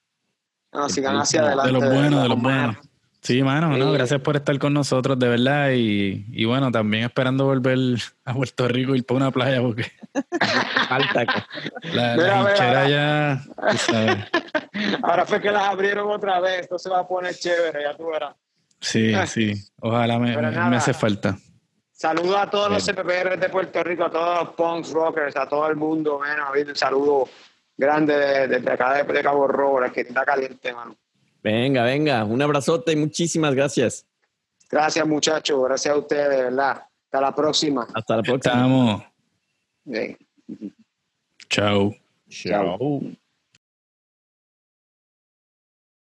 [0.74, 1.74] No, sigan hacia De adelante.
[1.74, 2.78] De los buenos, de los buenos.
[3.24, 5.72] Sí, mano, no, gracias por estar con nosotros, de verdad.
[5.72, 7.78] Y, y bueno, también esperando volver
[8.26, 9.86] a Puerto Rico y ir para una playa, porque
[10.90, 11.26] Falta.
[11.94, 14.18] la, la mira, ya, tú sabes.
[15.04, 18.08] Ahora fue que las abrieron otra vez, esto se va a poner chévere, ya tú
[18.08, 18.36] verás.
[18.82, 19.54] Sí, sí.
[19.80, 20.76] Ojalá me, nada.
[20.78, 21.38] hace falta.
[21.94, 25.70] Saludos a todos los CPPR de Puerto Rico, a todos los punks, rockers, a todo
[25.70, 27.30] el mundo, bueno, un saludo
[27.78, 30.98] grande de- desde acá de, de Cabo Rojo, la que está caliente, mano.
[31.44, 34.06] Venga, venga, un abrazote y muchísimas gracias.
[34.70, 36.84] Gracias, muchachos, gracias a ustedes, de verdad.
[37.06, 37.88] Hasta la próxima.
[37.94, 38.56] Hasta la próxima.
[38.56, 39.04] Estamos.
[39.84, 40.18] Bien.
[41.50, 41.94] Chao.
[42.30, 42.78] Chao.
[42.78, 43.02] Chao.